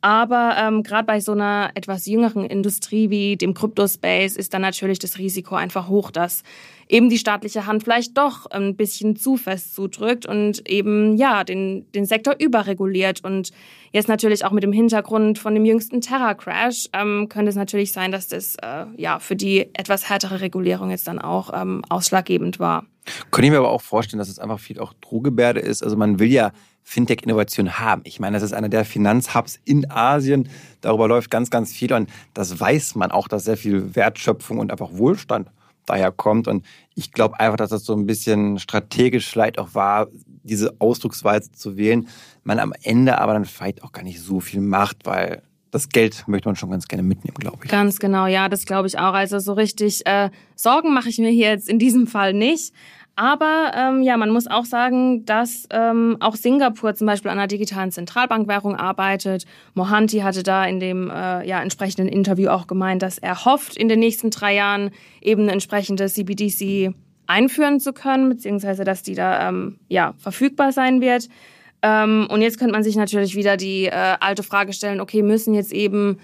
Aber 0.01 0.55
ähm, 0.57 0.83
gerade 0.83 1.05
bei 1.05 1.19
so 1.19 1.33
einer 1.33 1.71
etwas 1.75 2.05
jüngeren 2.05 2.45
Industrie 2.45 3.09
wie 3.09 3.35
dem 3.35 3.53
Kryptospace 3.53 4.37
ist 4.37 4.53
dann 4.53 4.61
natürlich 4.61 4.99
das 4.99 5.17
Risiko 5.17 5.55
einfach 5.55 5.89
hoch, 5.89 6.09
dass 6.09 6.43
eben 6.87 7.09
die 7.09 7.17
staatliche 7.17 7.65
Hand 7.65 7.83
vielleicht 7.83 8.17
doch 8.17 8.45
ein 8.47 8.75
bisschen 8.75 9.15
zu 9.17 9.35
fest 9.35 9.75
zudrückt 9.75 10.25
und 10.25 10.67
eben 10.67 11.17
ja 11.17 11.43
den, 11.43 11.89
den 11.91 12.05
Sektor 12.05 12.35
überreguliert. 12.39 13.23
Und 13.23 13.51
jetzt 13.91 14.07
natürlich 14.07 14.45
auch 14.45 14.51
mit 14.51 14.63
dem 14.63 14.71
Hintergrund 14.71 15.37
von 15.37 15.53
dem 15.53 15.65
jüngsten 15.65 15.99
Terra-Crash 15.99 16.89
ähm, 16.93 17.27
könnte 17.29 17.49
es 17.49 17.55
natürlich 17.55 17.91
sein, 17.91 18.11
dass 18.11 18.29
das 18.29 18.55
äh, 18.55 18.85
ja 18.95 19.19
für 19.19 19.35
die 19.35 19.69
etwas 19.73 20.09
härtere 20.09 20.39
Regulierung 20.39 20.91
jetzt 20.91 21.07
dann 21.07 21.19
auch 21.19 21.51
ähm, 21.53 21.83
ausschlaggebend 21.89 22.59
war. 22.59 22.85
Könnte 23.31 23.47
ich 23.47 23.51
mir 23.51 23.59
aber 23.59 23.71
auch 23.71 23.81
vorstellen, 23.81 24.19
dass 24.19 24.29
es 24.29 24.39
einfach 24.39 24.59
viel 24.59 24.79
auch 24.79 24.93
Drohgebärde 25.01 25.59
ist. 25.59 25.83
Also 25.83 25.97
man 25.97 26.19
will 26.19 26.31
ja 26.31 26.51
Fintech-Innovation 26.83 27.79
haben. 27.79 28.01
Ich 28.05 28.19
meine, 28.19 28.35
das 28.35 28.43
ist 28.43 28.53
einer 28.53 28.69
der 28.69 28.85
Finanzhubs 28.85 29.59
in 29.63 29.89
Asien. 29.91 30.49
Darüber 30.81 31.07
läuft 31.07 31.29
ganz, 31.29 31.49
ganz 31.49 31.71
viel 31.71 31.93
und 31.93 32.09
das 32.33 32.59
weiß 32.59 32.95
man 32.95 33.11
auch, 33.11 33.27
dass 33.27 33.43
sehr 33.43 33.57
viel 33.57 33.95
Wertschöpfung 33.95 34.57
und 34.57 34.71
einfach 34.71 34.89
Wohlstand 34.93 35.49
daher 35.85 36.11
kommt. 36.11 36.47
Und 36.47 36.65
ich 36.95 37.11
glaube 37.11 37.39
einfach, 37.39 37.57
dass 37.57 37.69
das 37.69 37.83
so 37.83 37.93
ein 37.93 38.05
bisschen 38.05 38.59
strategisch 38.59 39.29
vielleicht 39.29 39.59
auch 39.59 39.73
war, 39.73 40.07
diese 40.43 40.75
Ausdrucksweise 40.79 41.51
zu 41.51 41.77
wählen. 41.77 42.07
Man 42.43 42.59
am 42.59 42.73
Ende 42.83 43.19
aber 43.19 43.33
dann 43.33 43.45
vielleicht 43.45 43.83
auch 43.83 43.91
gar 43.91 44.03
nicht 44.03 44.21
so 44.21 44.39
viel 44.39 44.61
macht, 44.61 45.05
weil 45.05 45.43
das 45.71 45.89
Geld 45.89 46.23
möchte 46.27 46.47
man 46.47 46.55
schon 46.55 46.71
ganz 46.71 46.87
gerne 46.87 47.03
mitnehmen, 47.03 47.35
glaube 47.37 47.59
ich. 47.63 47.71
Ganz 47.71 47.99
genau, 47.99 48.25
ja, 48.25 48.49
das 48.49 48.65
glaube 48.65 48.87
ich 48.87 48.97
auch. 48.97 49.13
Also 49.13 49.39
so 49.39 49.53
richtig 49.53 50.05
äh, 50.05 50.29
Sorgen 50.55 50.93
mache 50.93 51.09
ich 51.09 51.19
mir 51.19 51.29
hier 51.29 51.49
jetzt 51.49 51.69
in 51.69 51.77
diesem 51.79 52.07
Fall 52.07 52.33
nicht. 52.33 52.73
Aber 53.15 53.73
ähm, 53.75 54.01
ja, 54.01 54.15
man 54.15 54.29
muss 54.29 54.47
auch 54.47 54.63
sagen, 54.63 55.25
dass 55.25 55.67
ähm, 55.71 56.17
auch 56.21 56.35
Singapur 56.35 56.95
zum 56.95 57.05
Beispiel 57.05 57.29
an 57.29 57.37
einer 57.37 57.47
digitalen 57.47 57.91
Zentralbankwährung 57.91 58.75
arbeitet. 58.75 59.45
Mohanty 59.73 60.19
hatte 60.19 60.41
da 60.41 60.63
in 60.63 60.79
dem 60.79 61.09
äh, 61.09 61.45
ja, 61.45 61.61
entsprechenden 61.61 62.07
Interview 62.07 62.49
auch 62.49 62.65
gemeint, 62.65 63.01
dass 63.01 63.17
er 63.17 63.43
hofft, 63.43 63.75
in 63.75 63.89
den 63.89 63.99
nächsten 63.99 64.29
drei 64.29 64.55
Jahren 64.55 64.91
eben 65.21 65.43
eine 65.43 65.51
entsprechende 65.51 66.07
CBDC 66.07 66.93
einführen 67.27 67.79
zu 67.79 67.93
können, 67.93 68.29
beziehungsweise 68.29 68.83
dass 68.85 69.03
die 69.03 69.15
da 69.15 69.49
ähm, 69.49 69.79
ja, 69.89 70.13
verfügbar 70.17 70.71
sein 70.71 71.01
wird. 71.01 71.27
Ähm, 71.81 72.27
und 72.29 72.41
jetzt 72.41 72.57
könnte 72.57 72.73
man 72.73 72.83
sich 72.83 72.95
natürlich 72.95 73.35
wieder 73.35 73.57
die 73.57 73.85
äh, 73.85 74.15
alte 74.19 74.43
Frage 74.43 74.73
stellen, 74.73 74.99
okay, 74.99 75.21
müssen 75.21 75.53
jetzt 75.53 75.71
eben 75.71 76.19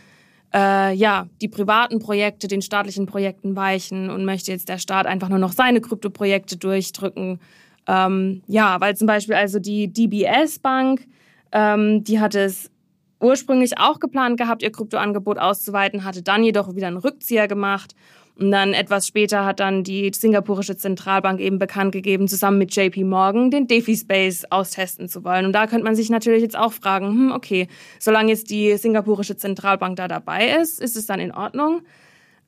äh, 0.56 0.94
ja, 0.94 1.28
die 1.42 1.50
privaten 1.50 2.00
Projekte 2.00 2.48
den 2.48 2.62
staatlichen 2.62 3.06
Projekten 3.06 3.58
weichen 3.58 4.10
und 4.10 4.24
möchte 4.24 4.52
jetzt 4.52 4.70
der 4.70 4.78
Staat 4.78 5.06
einfach 5.06 5.28
nur 5.28 5.40
noch 5.40 5.52
seine 5.52 5.82
Kryptoprojekte 5.82 6.56
durchdrücken. 6.56 7.40
Ähm, 7.88 8.42
ja, 8.48 8.80
weil 8.80 8.96
zum 8.96 9.06
Beispiel 9.06 9.36
also 9.36 9.60
die 9.60 9.92
DBS 9.92 10.60
Bank, 10.60 11.06
ähm, 11.52 12.06
die 12.06 12.22
hat 12.22 12.36
es 12.36 12.72
ursprünglich 13.20 13.78
auch 13.78 14.00
geplant 14.00 14.38
gehabt, 14.38 14.64
ihr 14.64 14.72
Kryptoangebot 14.72 15.38
auszuweiten, 15.40 16.06
hatte 16.06 16.22
dann 16.24 16.44
jedoch 16.44 16.74
wieder 16.76 16.88
einen 16.88 16.98
Rückzieher 16.98 17.48
gemacht 17.48 17.94
und 18.38 18.52
dann 18.52 18.74
etwas 18.74 19.08
später 19.08 19.46
hat 19.46 19.62
dann 19.62 19.84
die 19.84 20.12
singapurische 20.14 20.76
Zentralbank 20.76 21.40
eben 21.40 21.58
bekannt 21.58 21.94
gegeben, 21.94 22.28
zusammen 22.28 22.58
mit 22.58 22.76
JP 22.76 23.06
Morgan 23.06 23.50
den 23.50 23.68
DeFi-Space 23.68 24.46
austesten 24.50 25.08
zu 25.08 25.24
wollen. 25.24 25.46
Und 25.46 25.54
da 25.54 25.68
könnte 25.68 25.86
man 25.86 25.96
sich 25.96 26.10
natürlich 26.10 26.42
jetzt 26.42 26.58
auch 26.58 26.74
fragen, 26.74 27.08
hm, 27.08 27.32
okay, 27.32 27.70
solange 27.98 28.32
jetzt 28.32 28.50
die 28.50 28.76
singapurische 28.76 29.38
Zentralbank 29.38 29.96
da 29.96 30.10
dabei 30.10 30.50
ist, 30.60 30.82
ist 30.82 30.98
es 30.98 31.06
dann 31.06 31.22
in 31.22 31.32
Ordnung? 31.32 31.82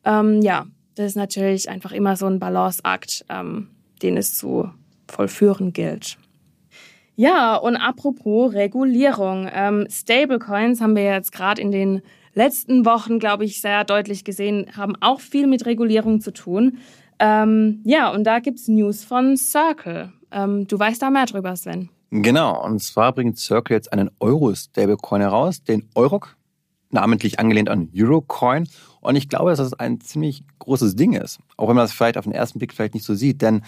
Ähm, 0.03 0.41
ja, 0.41 0.65
das 0.95 1.07
ist 1.07 1.15
natürlich 1.15 1.69
einfach 1.69 1.93
immer 1.93 2.17
so 2.17 2.25
ein 2.25 2.39
Balanceakt, 2.39 3.25
ähm, 3.29 3.69
den 4.01 4.17
es 4.17 4.37
zu 4.37 4.69
vollführen 5.07 5.71
gilt. 5.71 6.17
Ja, 7.15 7.55
und 7.55 7.77
apropos 7.77 8.53
Regulierung. 8.53 9.49
Ähm, 9.51 9.87
Stablecoins 9.89 10.81
haben 10.81 10.95
wir 10.95 11.03
jetzt 11.03 11.31
gerade 11.31 11.61
in 11.61 11.71
den 11.71 12.01
letzten 12.37 12.85
Wochen, 12.85 13.19
glaube 13.19 13.43
ich, 13.43 13.59
sehr 13.59 13.83
deutlich 13.83 14.23
gesehen, 14.23 14.67
haben 14.77 14.95
auch 15.01 15.19
viel 15.19 15.47
mit 15.47 15.65
Regulierung 15.65 16.21
zu 16.21 16.31
tun. 16.31 16.77
Ähm, 17.19 17.81
ja, 17.83 18.11
und 18.11 18.23
da 18.23 18.39
gibt 18.39 18.59
es 18.59 18.67
News 18.67 19.03
von 19.03 19.35
Circle. 19.35 20.13
Ähm, 20.31 20.67
du 20.67 20.79
weißt 20.79 21.01
da 21.01 21.09
mehr 21.09 21.25
drüber, 21.25 21.55
Sven. 21.55 21.89
Genau, 22.11 22.63
und 22.63 22.81
zwar 22.81 23.11
bringt 23.11 23.37
Circle 23.37 23.75
jetzt 23.75 23.91
einen 23.91 24.09
Euro-Stablecoin 24.19 25.21
heraus, 25.21 25.63
den 25.63 25.89
Euroc, 25.95 26.37
namentlich 26.89 27.39
angelehnt 27.39 27.69
an 27.69 27.89
Eurocoin. 27.93 28.67
Und 29.01 29.15
ich 29.15 29.29
glaube, 29.29 29.49
dass 29.49 29.59
das 29.59 29.73
ein 29.73 29.99
ziemlich 29.99 30.43
großes 30.59 30.95
Ding 30.95 31.13
ist, 31.13 31.39
auch 31.57 31.67
wenn 31.67 31.75
man 31.75 31.83
das 31.83 31.93
vielleicht 31.93 32.17
auf 32.17 32.23
den 32.23 32.33
ersten 32.33 32.59
Blick 32.59 32.73
vielleicht 32.73 32.93
nicht 32.93 33.05
so 33.05 33.15
sieht. 33.15 33.41
Denn 33.41 33.61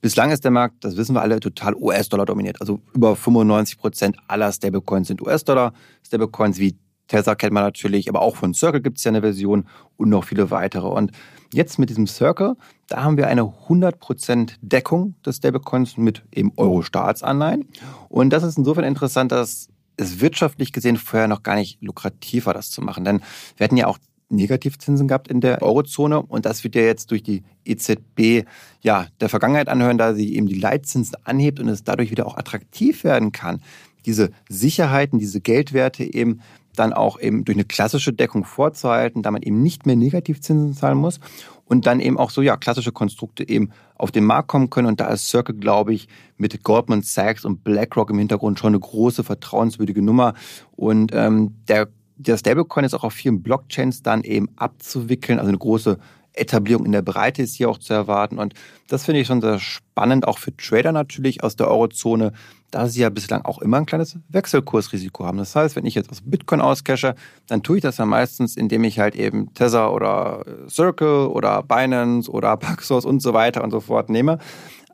bislang 0.00 0.30
ist 0.30 0.44
der 0.44 0.50
Markt, 0.50 0.84
das 0.84 0.96
wissen 0.96 1.14
wir 1.14 1.22
alle, 1.22 1.40
total 1.40 1.74
US-Dollar 1.74 2.26
dominiert. 2.26 2.60
Also 2.60 2.80
über 2.94 3.16
95 3.16 3.78
Prozent 3.78 4.16
aller 4.28 4.52
Stablecoins 4.52 5.08
sind 5.08 5.22
US-Dollar. 5.22 5.72
Stablecoins 6.04 6.58
wie 6.58 6.76
Tesla 7.08 7.34
kennt 7.34 7.52
man 7.52 7.62
natürlich, 7.62 8.08
aber 8.08 8.22
auch 8.22 8.36
von 8.36 8.54
Circle 8.54 8.80
gibt 8.80 8.98
es 8.98 9.04
ja 9.04 9.10
eine 9.10 9.20
Version 9.20 9.66
und 9.96 10.08
noch 10.08 10.24
viele 10.24 10.50
weitere. 10.50 10.86
Und 10.86 11.12
jetzt 11.52 11.78
mit 11.78 11.90
diesem 11.90 12.06
Circle, 12.06 12.56
da 12.88 13.02
haben 13.02 13.16
wir 13.16 13.28
eine 13.28 13.42
100% 13.42 14.54
Deckung 14.62 15.14
des 15.24 15.36
Stablecoins 15.36 15.96
mit 15.96 16.22
eben 16.32 16.52
Euro-Staatsanleihen. 16.56 17.68
Und 18.08 18.30
das 18.30 18.42
ist 18.42 18.58
insofern 18.58 18.84
interessant, 18.84 19.32
dass 19.32 19.68
es 19.96 20.20
wirtschaftlich 20.20 20.72
gesehen 20.72 20.96
vorher 20.96 21.28
noch 21.28 21.42
gar 21.42 21.56
nicht 21.56 21.80
lukrativ 21.82 22.46
war, 22.46 22.54
das 22.54 22.70
zu 22.70 22.82
machen. 22.82 23.04
Denn 23.04 23.20
wir 23.56 23.64
hatten 23.64 23.76
ja 23.76 23.86
auch 23.86 23.98
Negativzinsen 24.30 25.06
gehabt 25.06 25.28
in 25.28 25.40
der 25.40 25.62
Eurozone 25.62 26.20
und 26.20 26.46
das 26.46 26.64
wird 26.64 26.74
ja 26.74 26.82
jetzt 26.82 27.10
durch 27.10 27.22
die 27.22 27.42
EZB 27.64 28.46
ja 28.80 29.06
der 29.20 29.28
Vergangenheit 29.28 29.68
anhören, 29.68 29.98
da 29.98 30.14
sie 30.14 30.34
eben 30.34 30.46
die 30.46 30.58
Leitzinsen 30.58 31.16
anhebt 31.24 31.60
und 31.60 31.68
es 31.68 31.84
dadurch 31.84 32.10
wieder 32.10 32.26
auch 32.26 32.36
attraktiv 32.36 33.04
werden 33.04 33.32
kann, 33.32 33.62
diese 34.06 34.30
Sicherheiten, 34.48 35.18
diese 35.18 35.40
Geldwerte 35.40 36.04
eben 36.04 36.40
dann 36.74 36.92
auch 36.92 37.20
eben 37.20 37.44
durch 37.44 37.56
eine 37.56 37.64
klassische 37.64 38.12
Deckung 38.12 38.44
vorzuhalten, 38.44 39.22
da 39.22 39.30
man 39.30 39.42
eben 39.42 39.62
nicht 39.62 39.86
mehr 39.86 39.96
Negativzinsen 39.96 40.74
zahlen 40.74 40.98
muss 40.98 41.20
und 41.64 41.86
dann 41.86 42.00
eben 42.00 42.18
auch 42.18 42.30
so 42.30 42.42
ja 42.42 42.56
klassische 42.56 42.92
Konstrukte 42.92 43.48
eben 43.48 43.70
auf 43.96 44.10
den 44.10 44.24
Markt 44.24 44.48
kommen 44.48 44.70
können 44.70 44.88
und 44.88 45.00
da 45.00 45.08
ist 45.08 45.28
Circle 45.28 45.56
glaube 45.56 45.94
ich 45.94 46.08
mit 46.36 46.62
Goldman 46.62 47.02
Sachs 47.02 47.44
und 47.44 47.64
BlackRock 47.64 48.10
im 48.10 48.18
Hintergrund 48.18 48.58
schon 48.58 48.68
eine 48.68 48.80
große 48.80 49.24
vertrauenswürdige 49.24 50.02
Nummer 50.02 50.34
und 50.76 51.12
ähm, 51.14 51.54
der 51.68 51.88
der 52.16 52.36
Stablecoin 52.36 52.84
ist 52.84 52.94
auch 52.94 53.04
auf 53.04 53.12
vielen 53.12 53.42
Blockchains 53.42 54.02
dann 54.02 54.22
eben 54.22 54.48
abzuwickeln, 54.56 55.38
also 55.38 55.48
eine 55.48 55.58
große 55.58 55.98
Etablierung 56.34 56.84
in 56.86 56.92
der 56.92 57.02
Breite 57.02 57.42
ist 57.42 57.54
hier 57.54 57.70
auch 57.70 57.78
zu 57.78 57.92
erwarten. 57.92 58.38
Und 58.38 58.54
das 58.88 59.04
finde 59.04 59.20
ich 59.20 59.26
schon 59.26 59.40
sehr 59.40 59.58
spannend, 59.58 60.26
auch 60.26 60.38
für 60.38 60.56
Trader 60.56 60.92
natürlich 60.92 61.42
aus 61.42 61.56
der 61.56 61.68
Eurozone, 61.68 62.32
da 62.74 62.88
sie 62.88 63.02
ja 63.02 63.08
bislang 63.08 63.42
auch 63.42 63.62
immer 63.62 63.76
ein 63.76 63.86
kleines 63.86 64.18
Wechselkursrisiko 64.30 65.24
haben. 65.24 65.38
Das 65.38 65.54
heißt, 65.54 65.76
wenn 65.76 65.86
ich 65.86 65.94
jetzt 65.94 66.10
aus 66.10 66.22
Bitcoin 66.24 66.60
auscache, 66.60 67.14
dann 67.46 67.62
tue 67.62 67.76
ich 67.76 67.82
das 67.82 67.98
ja 67.98 68.04
meistens, 68.04 68.56
indem 68.56 68.82
ich 68.82 68.98
halt 68.98 69.14
eben 69.14 69.54
Tether 69.54 69.92
oder 69.92 70.44
Circle 70.68 71.28
oder 71.28 71.62
Binance 71.62 72.28
oder 72.28 72.56
Paxos 72.56 73.04
und 73.04 73.22
so 73.22 73.32
weiter 73.32 73.62
und 73.62 73.70
so 73.70 73.78
fort 73.78 74.10
nehme. 74.10 74.38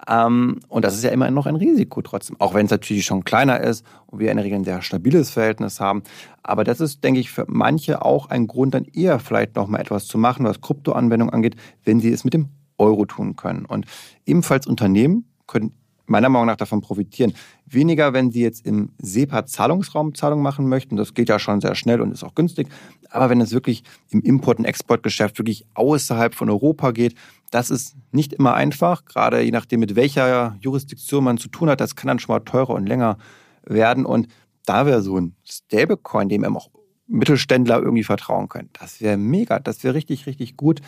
Ähm, 0.07 0.61
und 0.69 0.85
das 0.85 0.95
ist 0.95 1.05
ja 1.05 1.11
immer 1.11 1.31
noch 1.31 1.47
ein 1.47 1.57
Risiko 1.57 2.03
trotzdem, 2.03 2.37
auch 2.39 2.53
wenn 2.53 2.67
es 2.67 2.71
natürlich 2.71 3.07
schon 3.07 3.25
kleiner 3.25 3.61
ist 3.61 3.85
und 4.07 4.19
wir 4.19 4.31
in 4.31 4.37
der 4.37 4.45
Regel 4.45 4.59
ein 4.59 4.65
sehr 4.65 4.83
stabiles 4.83 5.31
Verhältnis 5.31 5.81
haben. 5.81 6.03
Aber 6.43 6.65
das 6.65 6.81
ist, 6.81 7.03
denke 7.03 7.21
ich, 7.21 7.31
für 7.31 7.47
manche 7.49 8.05
auch 8.05 8.29
ein 8.29 8.47
Grund, 8.47 8.75
dann 8.75 8.85
eher 8.85 9.19
vielleicht 9.21 9.57
noch 9.57 9.69
mal 9.69 9.81
etwas 9.81 10.07
zu 10.07 10.19
machen, 10.19 10.45
was 10.45 10.61
Kryptoanwendungen 10.61 11.33
angeht, 11.33 11.57
wenn 11.85 12.01
sie 12.01 12.13
es 12.13 12.25
mit 12.25 12.35
dem 12.35 12.49
Euro 12.77 13.07
tun 13.07 13.37
können. 13.37 13.65
Und 13.65 13.87
ebenfalls 14.27 14.67
Unternehmen 14.67 15.25
können 15.47 15.73
meiner 16.11 16.29
Meinung 16.29 16.47
nach 16.47 16.57
davon 16.57 16.81
profitieren. 16.81 17.33
Weniger, 17.67 18.13
wenn 18.13 18.31
Sie 18.31 18.43
jetzt 18.43 18.67
im 18.67 18.91
SEPA-Zahlungsraum 18.99 20.15
Zahlungen 20.15 20.43
machen 20.43 20.69
möchten. 20.69 20.97
Das 20.97 21.15
geht 21.15 21.29
ja 21.29 21.39
schon 21.39 21.61
sehr 21.61 21.75
schnell 21.75 22.01
und 22.01 22.13
ist 22.13 22.25
auch 22.25 22.35
günstig. 22.35 22.69
Aber 23.11 23.31
wenn 23.31 23.41
es 23.41 23.53
wirklich 23.53 23.85
im 24.11 24.21
Import- 24.23 24.59
und 24.59 24.65
Exportgeschäft 24.65 25.39
wirklich 25.39 25.67
außerhalb 25.75 26.35
von 26.35 26.51
Europa 26.51 26.91
geht, 26.91 27.15
das 27.51 27.71
ist 27.71 27.97
nicht 28.13 28.33
immer 28.33 28.55
einfach. 28.55 29.05
Gerade 29.05 29.41
je 29.41 29.51
nachdem, 29.51 29.81
mit 29.81 29.97
welcher 29.97 30.57
Jurisdiktion 30.61 31.25
man 31.25 31.39
zu 31.39 31.49
tun 31.49 31.71
hat, 31.71 31.81
das 31.81 31.97
kann 31.97 32.09
dann 32.09 32.19
schon 32.19 32.35
mal 32.35 32.41
teurer 32.41 32.71
und 32.71 32.87
länger 32.87 33.17
werden. 33.65 34.05
Und 34.05 34.29
da 34.67 34.87
wäre 34.87 35.03
so 35.03 35.19
ein 35.19 35.35
Stablecoin, 35.45 36.29
dem 36.29 36.45
eben 36.45 36.57
auch 36.57 36.71
Mittelständler 37.11 37.79
irgendwie 37.81 38.05
vertrauen 38.05 38.49
können. 38.49 38.71
Das 38.73 39.01
wäre 39.01 39.17
mega, 39.17 39.59
das 39.59 39.83
wäre 39.85 39.95
richtig, 39.95 40.27
richtig 40.27 40.57
gut. 40.57 40.81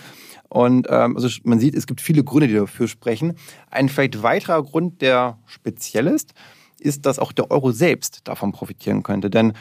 Und 0.49 0.87
ähm, 0.89 1.17
also 1.17 1.29
man 1.45 1.59
sieht, 1.59 1.75
es 1.75 1.87
gibt 1.87 2.01
viele 2.01 2.25
Gründe, 2.25 2.49
die 2.49 2.55
dafür 2.55 2.89
sprechen. 2.89 3.35
Ein 3.71 3.89
vielleicht 3.89 4.23
weiterer 4.23 4.63
Grund, 4.63 5.03
der 5.03 5.39
speziell 5.47 6.07
ist, 6.07 6.35
ist, 6.79 7.07
dass 7.07 7.19
auch 7.19 7.33
der 7.33 7.51
Euro 7.51 7.73
selbst 7.73 8.21
davon 8.25 8.53
profitieren 8.53 9.03
könnte. 9.03 9.31
Denn 9.31 9.53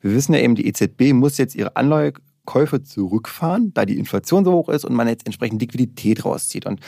wir 0.00 0.14
wissen 0.14 0.34
ja 0.34 0.40
eben, 0.40 0.54
die 0.54 0.66
EZB 0.66 1.12
muss 1.12 1.38
jetzt 1.38 1.54
ihre 1.54 1.76
Anleihekäufe 1.76 2.82
zurückfahren, 2.82 3.72
da 3.74 3.84
die 3.84 3.98
Inflation 3.98 4.44
so 4.44 4.52
hoch 4.52 4.68
ist 4.68 4.84
und 4.84 4.94
man 4.94 5.08
jetzt 5.08 5.26
entsprechend 5.26 5.60
Liquidität 5.60 6.24
rauszieht. 6.24 6.66
Und 6.66 6.80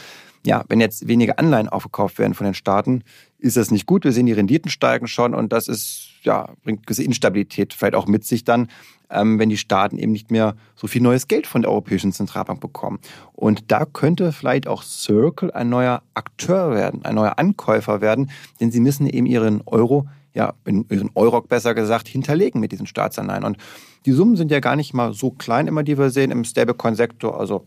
ja, 0.45 0.65
wenn 0.69 0.81
jetzt 0.81 1.07
weniger 1.07 1.39
Anleihen 1.39 1.69
aufgekauft 1.69 2.19
werden 2.19 2.35
von 2.35 2.45
den 2.45 2.55
Staaten, 2.55 3.05
ist 3.39 3.57
das 3.57 3.71
nicht 3.71 3.87
gut. 3.87 4.05
Wir 4.05 4.13
sehen, 4.13 4.27
die 4.27 4.33
Renditen 4.33 4.71
steigen 4.71 5.07
schon 5.07 5.35
und 5.35 5.53
das 5.53 5.69
ist, 5.69 6.11
ja, 6.23 6.49
bringt 6.65 6.87
gewisse 6.87 7.05
Instabilität 7.05 7.75
vielleicht 7.75 7.95
auch 7.95 8.07
mit 8.07 8.25
sich 8.25 8.45
dann, 8.45 8.69
ähm, 9.11 9.39
wenn 9.39 9.49
die 9.49 9.57
Staaten 9.57 9.99
eben 9.99 10.13
nicht 10.13 10.31
mehr 10.31 10.55
so 10.75 10.87
viel 10.87 11.03
neues 11.03 11.29
Geld 11.29 11.47
von 11.47 11.63
der 11.63 11.71
Europäischen 11.71 12.13
Zentralbank 12.13 12.61
bekommen. 12.61 12.99
Und 13.33 13.71
da 13.71 13.85
könnte 13.85 14.33
vielleicht 14.33 14.67
auch 14.67 14.83
Circle 14.83 15.53
ein 15.53 15.69
neuer 15.69 16.03
Akteur 16.15 16.73
werden, 16.73 17.05
ein 17.05 17.15
neuer 17.15 17.39
Ankäufer 17.39 18.01
werden, 18.01 18.31
denn 18.61 18.73
sie 18.73 18.81
müssen 18.81 19.07
eben 19.07 19.27
ihren 19.27 19.63
Euro, 19.67 20.09
ja, 20.35 20.55
ihren 20.67 21.11
Euroc 21.15 21.49
besser 21.49 21.75
gesagt, 21.75 22.09
hinterlegen 22.09 22.61
mit 22.61 22.73
diesen 22.73 22.87
Staatsanleihen. 22.87 23.45
Und 23.45 23.59
die 24.07 24.13
Summen 24.13 24.37
sind 24.37 24.51
ja 24.51 24.61
gar 24.61 24.77
nicht 24.77 24.95
mal 24.95 25.13
so 25.13 25.31
klein 25.31 25.69
immer, 25.69 25.83
die 25.83 25.99
wir 25.99 26.11
sehen 26.11 26.31
im 26.31 26.45
Stablecoin-Sektor. 26.45 27.39
Also 27.39 27.67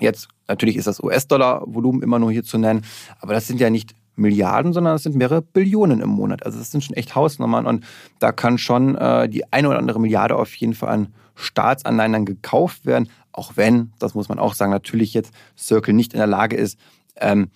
jetzt 0.00 0.28
natürlich 0.48 0.76
ist 0.76 0.86
das 0.86 1.02
US-Dollar-Volumen 1.02 2.02
immer 2.02 2.18
nur 2.18 2.32
hier 2.32 2.44
zu 2.44 2.58
nennen, 2.58 2.84
aber 3.20 3.32
das 3.32 3.46
sind 3.46 3.60
ja 3.60 3.70
nicht 3.70 3.94
Milliarden, 4.16 4.72
sondern 4.72 4.96
es 4.96 5.02
sind 5.02 5.14
mehrere 5.14 5.42
Billionen 5.42 6.00
im 6.00 6.08
Monat. 6.08 6.44
Also 6.44 6.58
das 6.58 6.70
sind 6.70 6.82
schon 6.82 6.96
echt 6.96 7.14
Hausnummern 7.14 7.66
und 7.66 7.84
da 8.18 8.32
kann 8.32 8.56
schon 8.56 8.96
äh, 8.96 9.28
die 9.28 9.52
eine 9.52 9.68
oder 9.68 9.78
andere 9.78 10.00
Milliarde 10.00 10.36
auf 10.36 10.54
jeden 10.54 10.74
Fall 10.74 10.88
an 10.88 11.14
Staatsanleihen 11.34 12.12
dann 12.12 12.24
gekauft 12.24 12.86
werden, 12.86 13.10
auch 13.32 13.52
wenn, 13.56 13.92
das 13.98 14.14
muss 14.14 14.30
man 14.30 14.38
auch 14.38 14.54
sagen, 14.54 14.72
natürlich 14.72 15.12
jetzt 15.12 15.32
Circle 15.56 15.92
nicht 15.92 16.14
in 16.14 16.18
der 16.18 16.26
Lage 16.26 16.56
ist, 16.56 16.78
ähm, 17.16 17.50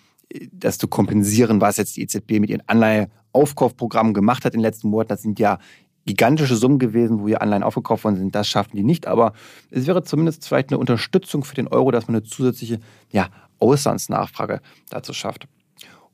das 0.52 0.78
zu 0.78 0.86
kompensieren, 0.86 1.60
was 1.60 1.78
jetzt 1.78 1.96
die 1.96 2.02
EZB 2.02 2.38
mit 2.40 2.50
ihren 2.50 2.62
Anleiheaufkaufprogrammen 2.68 4.14
gemacht 4.14 4.44
hat 4.44 4.52
in 4.54 4.60
den 4.60 4.64
letzten 4.64 4.88
Monaten. 4.88 5.08
Das 5.08 5.22
sind 5.22 5.38
ja 5.38 5.58
gigantische 6.06 6.56
Summen 6.56 6.78
gewesen, 6.78 7.20
wo 7.20 7.28
hier 7.28 7.42
Anleihen 7.42 7.62
aufgekauft 7.62 8.04
worden 8.04 8.16
sind. 8.16 8.34
Das 8.34 8.48
schaffen 8.48 8.76
die 8.76 8.82
nicht, 8.82 9.06
aber 9.06 9.32
es 9.70 9.86
wäre 9.86 10.02
zumindest 10.02 10.46
vielleicht 10.46 10.70
eine 10.70 10.78
Unterstützung 10.78 11.44
für 11.44 11.54
den 11.54 11.68
Euro, 11.68 11.90
dass 11.90 12.08
man 12.08 12.16
eine 12.16 12.24
zusätzliche 12.24 12.80
ja, 13.10 13.28
Auslandsnachfrage 13.58 14.60
dazu 14.88 15.12
schafft. 15.12 15.46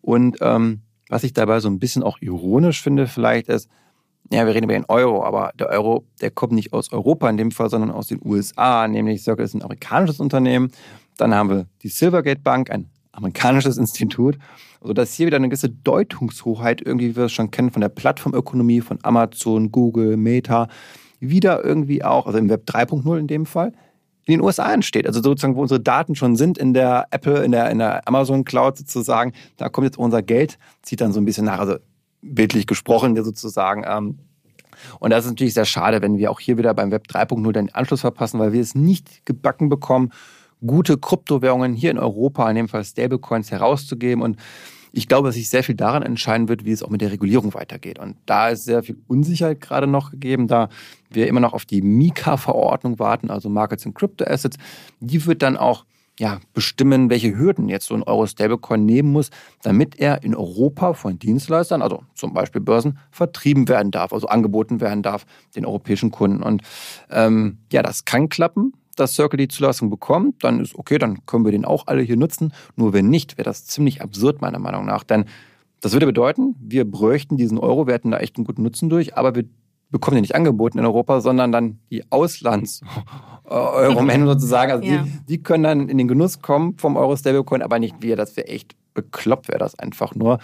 Und 0.00 0.38
ähm, 0.40 0.82
was 1.08 1.24
ich 1.24 1.32
dabei 1.32 1.60
so 1.60 1.68
ein 1.68 1.78
bisschen 1.78 2.02
auch 2.02 2.18
ironisch 2.20 2.82
finde, 2.82 3.06
vielleicht 3.06 3.48
ist, 3.48 3.68
ja, 4.30 4.44
wir 4.44 4.54
reden 4.54 4.64
über 4.64 4.72
den 4.72 4.86
Euro, 4.86 5.24
aber 5.24 5.52
der 5.58 5.68
Euro, 5.68 6.04
der 6.20 6.30
kommt 6.32 6.52
nicht 6.52 6.72
aus 6.72 6.92
Europa 6.92 7.30
in 7.30 7.36
dem 7.36 7.52
Fall, 7.52 7.70
sondern 7.70 7.92
aus 7.92 8.08
den 8.08 8.20
USA, 8.24 8.88
nämlich 8.88 9.22
Circle 9.22 9.44
ist 9.44 9.54
ein 9.54 9.62
amerikanisches 9.62 10.18
Unternehmen. 10.18 10.72
Dann 11.16 11.34
haben 11.34 11.48
wir 11.48 11.66
die 11.82 11.88
Silvergate 11.88 12.40
Bank, 12.40 12.70
ein 12.70 12.90
amerikanisches 13.16 13.76
Institut, 13.76 14.38
sodass 14.82 15.14
hier 15.14 15.26
wieder 15.26 15.36
eine 15.36 15.48
gewisse 15.48 15.70
Deutungshoheit, 15.70 16.80
irgendwie, 16.80 17.10
wie 17.10 17.16
wir 17.16 17.24
es 17.24 17.32
schon 17.32 17.50
kennen, 17.50 17.70
von 17.70 17.80
der 17.80 17.88
Plattformökonomie, 17.88 18.80
von 18.80 18.98
Amazon, 19.02 19.72
Google, 19.72 20.16
Meta, 20.16 20.68
wieder 21.20 21.64
irgendwie 21.64 22.04
auch, 22.04 22.26
also 22.26 22.38
im 22.38 22.48
Web 22.48 22.68
3.0 22.68 23.18
in 23.18 23.26
dem 23.26 23.46
Fall, 23.46 23.72
in 24.26 24.32
den 24.32 24.40
USA 24.40 24.72
entsteht. 24.72 25.06
Also 25.06 25.22
sozusagen, 25.22 25.56
wo 25.56 25.62
unsere 25.62 25.80
Daten 25.80 26.14
schon 26.14 26.36
sind 26.36 26.58
in 26.58 26.74
der 26.74 27.06
Apple, 27.10 27.44
in 27.44 27.52
der, 27.52 27.70
in 27.70 27.78
der 27.78 28.06
Amazon 28.06 28.44
Cloud 28.44 28.76
sozusagen, 28.76 29.32
da 29.56 29.68
kommt 29.68 29.86
jetzt 29.86 29.98
unser 29.98 30.22
Geld, 30.22 30.58
zieht 30.82 31.00
dann 31.00 31.12
so 31.12 31.20
ein 31.20 31.24
bisschen 31.24 31.46
nach, 31.46 31.60
also 31.60 31.76
bildlich 32.22 32.66
gesprochen 32.66 33.22
sozusagen. 33.22 33.84
Ähm, 33.86 34.18
und 34.98 35.10
das 35.10 35.24
ist 35.24 35.30
natürlich 35.30 35.54
sehr 35.54 35.64
schade, 35.64 36.02
wenn 36.02 36.18
wir 36.18 36.30
auch 36.30 36.40
hier 36.40 36.58
wieder 36.58 36.74
beim 36.74 36.90
Web 36.90 37.06
3.0 37.08 37.52
den 37.52 37.74
Anschluss 37.74 38.02
verpassen, 38.02 38.38
weil 38.38 38.52
wir 38.52 38.60
es 38.60 38.74
nicht 38.74 39.24
gebacken 39.24 39.68
bekommen, 39.68 40.10
gute 40.64 40.98
Kryptowährungen 40.98 41.74
hier 41.74 41.90
in 41.90 41.98
Europa, 41.98 42.48
in 42.48 42.56
dem 42.56 42.68
Fall 42.68 42.84
Stablecoins, 42.84 43.50
herauszugeben. 43.50 44.22
Und 44.22 44.36
ich 44.92 45.08
glaube, 45.08 45.28
dass 45.28 45.34
sich 45.34 45.50
sehr 45.50 45.62
viel 45.62 45.74
daran 45.74 46.02
entscheiden 46.02 46.48
wird, 46.48 46.64
wie 46.64 46.72
es 46.72 46.82
auch 46.82 46.88
mit 46.88 47.02
der 47.02 47.12
Regulierung 47.12 47.52
weitergeht. 47.54 47.98
Und 47.98 48.16
da 48.24 48.48
ist 48.48 48.64
sehr 48.64 48.82
viel 48.82 48.96
Unsicherheit 49.06 49.60
gerade 49.60 49.86
noch 49.86 50.10
gegeben, 50.10 50.48
da 50.48 50.68
wir 51.10 51.28
immer 51.28 51.40
noch 51.40 51.52
auf 51.52 51.66
die 51.66 51.82
Mika-Verordnung 51.82 52.98
warten, 52.98 53.30
also 53.30 53.48
Markets 53.48 53.84
in 53.84 53.94
Crypto 53.94 54.24
Assets. 54.24 54.56
Die 55.00 55.24
wird 55.26 55.42
dann 55.42 55.56
auch 55.56 55.84
ja, 56.18 56.40
bestimmen, 56.54 57.10
welche 57.10 57.36
Hürden 57.36 57.68
jetzt 57.68 57.86
so 57.86 57.94
ein 57.94 58.02
Euro-Stablecoin 58.02 58.86
nehmen 58.86 59.12
muss, 59.12 59.30
damit 59.62 59.98
er 59.98 60.22
in 60.22 60.34
Europa 60.34 60.94
von 60.94 61.18
Dienstleistern, 61.18 61.82
also 61.82 62.04
zum 62.14 62.32
Beispiel 62.32 62.62
Börsen, 62.62 62.98
vertrieben 63.10 63.68
werden 63.68 63.90
darf, 63.90 64.14
also 64.14 64.26
angeboten 64.28 64.80
werden 64.80 65.02
darf 65.02 65.26
den 65.54 65.66
europäischen 65.66 66.10
Kunden. 66.10 66.42
Und 66.42 66.62
ähm, 67.10 67.58
ja, 67.70 67.82
das 67.82 68.06
kann 68.06 68.30
klappen 68.30 68.72
dass 68.96 69.14
Circle 69.14 69.38
die 69.38 69.48
Zulassung 69.48 69.90
bekommt, 69.90 70.44
dann 70.44 70.60
ist 70.60 70.74
okay, 70.74 70.98
dann 70.98 71.24
können 71.26 71.44
wir 71.44 71.52
den 71.52 71.64
auch 71.64 71.86
alle 71.86 72.02
hier 72.02 72.16
nutzen. 72.16 72.52
Nur 72.74 72.92
wenn 72.92 73.08
nicht, 73.08 73.38
wäre 73.38 73.44
das 73.44 73.66
ziemlich 73.66 74.02
absurd, 74.02 74.40
meiner 74.40 74.58
Meinung 74.58 74.84
nach. 74.84 75.04
Denn 75.04 75.26
das 75.80 75.92
würde 75.92 76.06
bedeuten, 76.06 76.56
wir 76.58 76.90
bräuchten 76.90 77.36
diesen 77.36 77.58
Euro, 77.58 77.86
wir 77.86 77.94
hätten 77.94 78.10
da 78.10 78.18
echt 78.18 78.36
einen 78.36 78.44
guten 78.44 78.62
Nutzen 78.62 78.88
durch, 78.88 79.16
aber 79.16 79.34
wir 79.34 79.44
bekommen 79.90 80.16
den 80.16 80.22
nicht 80.22 80.34
angeboten 80.34 80.78
in 80.78 80.84
Europa, 80.84 81.20
sondern 81.20 81.52
dann 81.52 81.78
die 81.90 82.02
Auslands-Euro-Men 82.10 84.26
sozusagen. 84.26 84.72
Also 84.72 84.84
ja. 84.84 85.04
die, 85.04 85.12
die, 85.28 85.40
können 85.42 85.62
dann 85.62 85.88
in 85.88 85.98
den 85.98 86.08
Genuss 86.08 86.42
kommen 86.42 86.76
vom 86.78 86.96
Euro-Stablecoin, 86.96 87.62
aber 87.62 87.78
nicht 87.78 87.96
wir. 88.00 88.16
Das 88.16 88.36
wäre 88.36 88.48
echt 88.48 88.74
bekloppt, 88.94 89.48
wäre 89.48 89.58
das 89.58 89.78
einfach 89.78 90.14
nur. 90.14 90.38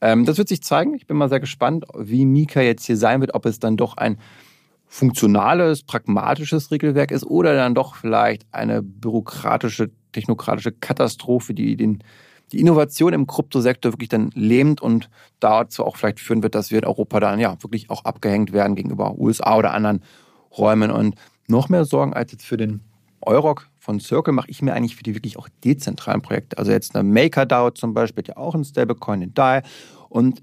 Ähm, 0.00 0.24
das 0.24 0.38
wird 0.38 0.48
sich 0.48 0.62
zeigen. 0.62 0.94
Ich 0.94 1.06
bin 1.06 1.16
mal 1.16 1.28
sehr 1.28 1.40
gespannt, 1.40 1.84
wie 1.98 2.24
Mika 2.26 2.60
jetzt 2.60 2.86
hier 2.86 2.96
sein 2.96 3.20
wird, 3.20 3.34
ob 3.34 3.46
es 3.46 3.58
dann 3.58 3.76
doch 3.76 3.96
ein 3.96 4.18
funktionales, 4.86 5.82
pragmatisches 5.82 6.70
Regelwerk 6.70 7.10
ist 7.10 7.24
oder 7.24 7.54
dann 7.54 7.74
doch 7.74 7.96
vielleicht 7.96 8.46
eine 8.52 8.82
bürokratische, 8.82 9.90
technokratische 10.12 10.72
Katastrophe, 10.72 11.54
die 11.54 11.76
den, 11.76 12.02
die 12.52 12.60
Innovation 12.60 13.12
im 13.12 13.26
Kryptosektor 13.26 13.92
wirklich 13.92 14.08
dann 14.08 14.30
lähmt 14.34 14.80
und 14.80 15.10
dazu 15.40 15.84
auch 15.84 15.96
vielleicht 15.96 16.20
führen 16.20 16.42
wird, 16.42 16.54
dass 16.54 16.70
wir 16.70 16.78
in 16.78 16.84
Europa 16.84 17.20
dann 17.20 17.40
ja 17.40 17.56
wirklich 17.62 17.90
auch 17.90 18.04
abgehängt 18.04 18.52
werden 18.52 18.76
gegenüber 18.76 19.18
USA 19.18 19.56
oder 19.56 19.74
anderen 19.74 20.02
Räumen. 20.56 20.90
Und 20.90 21.16
noch 21.48 21.68
mehr 21.68 21.84
Sorgen 21.84 22.14
als 22.14 22.32
jetzt 22.32 22.46
für 22.46 22.56
den 22.56 22.80
Euroc 23.20 23.68
von 23.78 24.00
Circle 24.00 24.32
mache 24.32 24.50
ich 24.50 24.62
mir 24.62 24.74
eigentlich 24.74 24.96
für 24.96 25.02
die 25.02 25.14
wirklich 25.14 25.36
auch 25.36 25.48
dezentralen 25.64 26.22
Projekte. 26.22 26.58
Also 26.58 26.70
jetzt 26.70 26.94
eine 26.94 27.08
MakerDAO 27.08 27.72
zum 27.72 27.92
Beispiel, 27.92 28.24
ja 28.26 28.36
auch 28.36 28.54
ein 28.54 28.64
Stablecoin, 28.64 29.22
in 29.22 29.34
DAI. 29.34 29.62
Und 30.08 30.42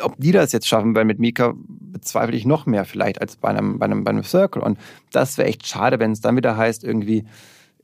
ob 0.00 0.14
die 0.18 0.32
das 0.32 0.52
jetzt 0.52 0.68
schaffen 0.68 0.94
werden 0.94 1.08
mit 1.08 1.18
Mika, 1.18 1.54
bezweifle 1.56 2.36
ich 2.36 2.46
noch 2.46 2.66
mehr 2.66 2.84
vielleicht 2.84 3.20
als 3.20 3.36
bei 3.36 3.48
einem, 3.48 3.78
bei 3.78 3.86
einem, 3.86 4.04
bei 4.04 4.10
einem 4.10 4.24
Circle. 4.24 4.62
Und 4.62 4.78
das 5.12 5.38
wäre 5.38 5.48
echt 5.48 5.66
schade, 5.66 5.98
wenn 5.98 6.12
es 6.12 6.20
dann 6.20 6.36
wieder 6.36 6.56
heißt, 6.56 6.84
irgendwie, 6.84 7.24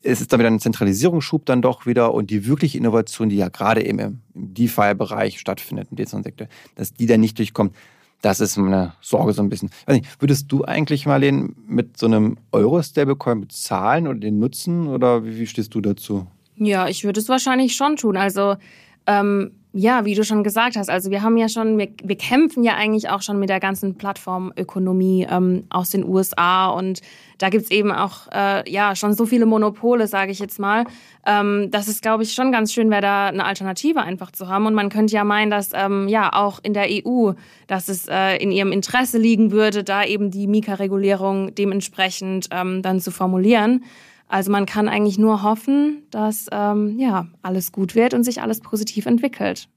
es 0.02 0.20
ist 0.20 0.32
dann 0.32 0.40
wieder 0.40 0.50
ein 0.50 0.60
Zentralisierungsschub 0.60 1.44
dann 1.46 1.62
doch 1.62 1.86
wieder 1.86 2.14
und 2.14 2.30
die 2.30 2.46
wirkliche 2.46 2.78
Innovation, 2.78 3.28
die 3.28 3.36
ja 3.36 3.48
gerade 3.48 3.84
eben 3.84 3.98
im, 3.98 4.20
DeFi-Bereich 4.34 5.40
stattfindet, 5.40 5.88
im 5.90 5.96
Dezentralen 5.96 6.48
dass 6.74 6.94
die 6.94 7.06
dann 7.06 7.20
nicht 7.20 7.38
durchkommt. 7.38 7.74
Das 8.22 8.40
ist 8.40 8.56
meine 8.56 8.94
Sorge 9.00 9.32
so 9.32 9.42
ein 9.42 9.48
bisschen. 9.48 9.70
Nicht, 9.86 10.20
würdest 10.20 10.50
du 10.50 10.64
eigentlich 10.64 11.06
mal 11.06 11.20
den 11.20 11.54
mit 11.66 11.98
so 11.98 12.06
einem 12.06 12.38
Euro-Stablecoin 12.50 13.42
bezahlen 13.42 14.06
oder 14.06 14.18
den 14.18 14.38
nutzen 14.38 14.88
oder 14.88 15.24
wie, 15.24 15.38
wie 15.38 15.46
stehst 15.46 15.74
du 15.74 15.80
dazu? 15.80 16.26
Ja, 16.56 16.88
ich 16.88 17.04
würde 17.04 17.20
es 17.20 17.28
wahrscheinlich 17.28 17.76
schon 17.76 17.96
tun. 17.96 18.16
Also 18.16 18.56
ähm, 19.06 19.52
ja, 19.76 20.06
wie 20.06 20.14
du 20.14 20.24
schon 20.24 20.42
gesagt 20.42 20.76
hast, 20.76 20.88
also 20.88 21.10
wir 21.10 21.22
haben 21.22 21.36
ja 21.36 21.50
schon, 21.50 21.76
wir, 21.76 21.88
wir 22.02 22.16
kämpfen 22.16 22.64
ja 22.64 22.74
eigentlich 22.76 23.10
auch 23.10 23.20
schon 23.20 23.38
mit 23.38 23.50
der 23.50 23.60
ganzen 23.60 23.96
Plattformökonomie 23.96 25.26
ähm, 25.30 25.64
aus 25.68 25.90
den 25.90 26.02
USA 26.08 26.68
und 26.68 27.02
da 27.36 27.50
gibt's 27.50 27.70
eben 27.70 27.92
auch 27.92 28.28
äh, 28.32 28.68
ja 28.70 28.96
schon 28.96 29.12
so 29.12 29.26
viele 29.26 29.44
Monopole, 29.44 30.06
sage 30.06 30.32
ich 30.32 30.38
jetzt 30.38 30.58
mal. 30.58 30.86
Ähm, 31.26 31.68
das 31.70 31.88
ist, 31.88 32.00
glaube 32.00 32.22
ich, 32.22 32.32
schon 32.32 32.52
ganz 32.52 32.72
schön 32.72 32.90
wäre, 32.90 33.02
da 33.02 33.26
eine 33.26 33.44
Alternative 33.44 34.00
einfach 34.00 34.30
zu 34.30 34.48
haben. 34.48 34.64
Und 34.64 34.72
man 34.72 34.88
könnte 34.88 35.14
ja 35.14 35.24
meinen, 35.24 35.50
dass 35.50 35.70
ähm, 35.74 36.08
ja 36.08 36.32
auch 36.32 36.60
in 36.62 36.72
der 36.72 36.86
EU, 36.88 37.32
dass 37.66 37.88
es 37.88 38.08
äh, 38.08 38.36
in 38.36 38.52
ihrem 38.52 38.72
Interesse 38.72 39.18
liegen 39.18 39.50
würde, 39.50 39.84
da 39.84 40.04
eben 40.04 40.30
die 40.30 40.46
Mika-Regulierung 40.46 41.54
dementsprechend 41.54 42.48
ähm, 42.50 42.80
dann 42.80 43.00
zu 43.00 43.10
formulieren. 43.10 43.84
Also 44.28 44.50
man 44.50 44.66
kann 44.66 44.88
eigentlich 44.88 45.18
nur 45.18 45.42
hoffen, 45.42 46.02
dass 46.10 46.46
ähm, 46.50 46.98
ja 46.98 47.26
alles 47.42 47.72
gut 47.72 47.94
wird 47.94 48.14
und 48.14 48.24
sich 48.24 48.42
alles 48.42 48.60
positiv 48.60 49.06
entwickelt. 49.06 49.68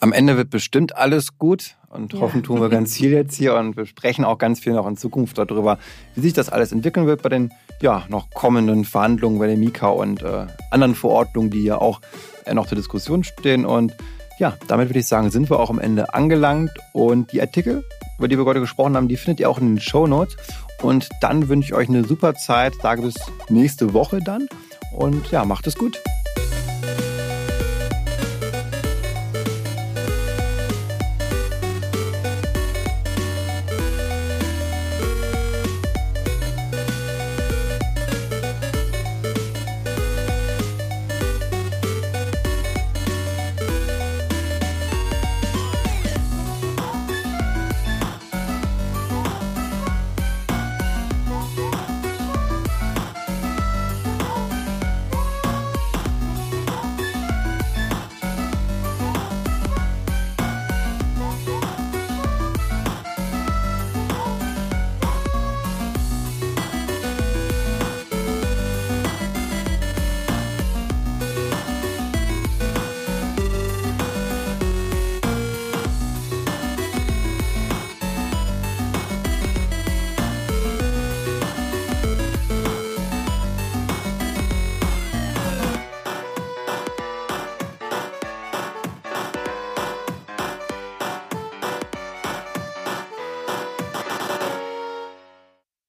Am 0.00 0.12
Ende 0.12 0.36
wird 0.36 0.50
bestimmt 0.50 0.96
alles 0.96 1.38
gut 1.38 1.76
und 1.88 2.12
ja. 2.12 2.20
hoffen 2.20 2.42
tun 2.42 2.60
wir 2.60 2.68
ganz 2.68 2.96
viel 2.96 3.10
jetzt 3.12 3.34
hier 3.36 3.54
und 3.54 3.76
wir 3.76 3.86
sprechen 3.86 4.24
auch 4.24 4.38
ganz 4.38 4.60
viel 4.60 4.72
noch 4.74 4.86
in 4.86 4.96
Zukunft 4.96 5.38
darüber, 5.38 5.78
wie 6.14 6.20
sich 6.20 6.32
das 6.32 6.50
alles 6.50 6.72
entwickeln 6.72 7.06
wird 7.06 7.22
bei 7.22 7.30
den 7.30 7.52
ja, 7.80 8.04
noch 8.08 8.30
kommenden 8.30 8.84
Verhandlungen 8.84 9.38
bei 9.38 9.46
der 9.46 9.56
Mika 9.56 9.88
und 9.88 10.22
äh, 10.22 10.46
anderen 10.70 10.94
Verordnungen, 10.94 11.50
die 11.50 11.64
ja 11.64 11.78
auch 11.78 12.00
äh, 12.44 12.54
noch 12.54 12.66
zur 12.66 12.76
Diskussion 12.76 13.24
stehen. 13.24 13.64
Und 13.64 13.94
ja, 14.38 14.56
damit 14.68 14.88
würde 14.88 14.98
ich 14.98 15.06
sagen, 15.06 15.30
sind 15.30 15.50
wir 15.50 15.60
auch 15.60 15.70
am 15.70 15.78
Ende 15.78 16.12
angelangt 16.12 16.72
und 16.92 17.32
die 17.32 17.40
Artikel, 17.40 17.84
über 18.18 18.28
die 18.28 18.38
wir 18.38 18.44
heute 18.44 18.60
gesprochen 18.60 18.96
haben, 18.96 19.08
die 19.08 19.16
findet 19.16 19.40
ihr 19.40 19.50
auch 19.50 19.58
in 19.58 19.74
den 19.74 19.80
Show 19.80 20.06
Notes. 20.06 20.36
Und 20.82 21.08
dann 21.20 21.48
wünsche 21.48 21.68
ich 21.68 21.74
euch 21.74 21.88
eine 21.88 22.04
super 22.04 22.34
Zeit. 22.34 22.74
Sage 22.82 23.02
bis 23.02 23.14
nächste 23.48 23.92
Woche 23.94 24.20
dann. 24.20 24.48
Und 24.92 25.30
ja, 25.30 25.44
macht 25.44 25.66
es 25.66 25.76
gut. 25.76 26.00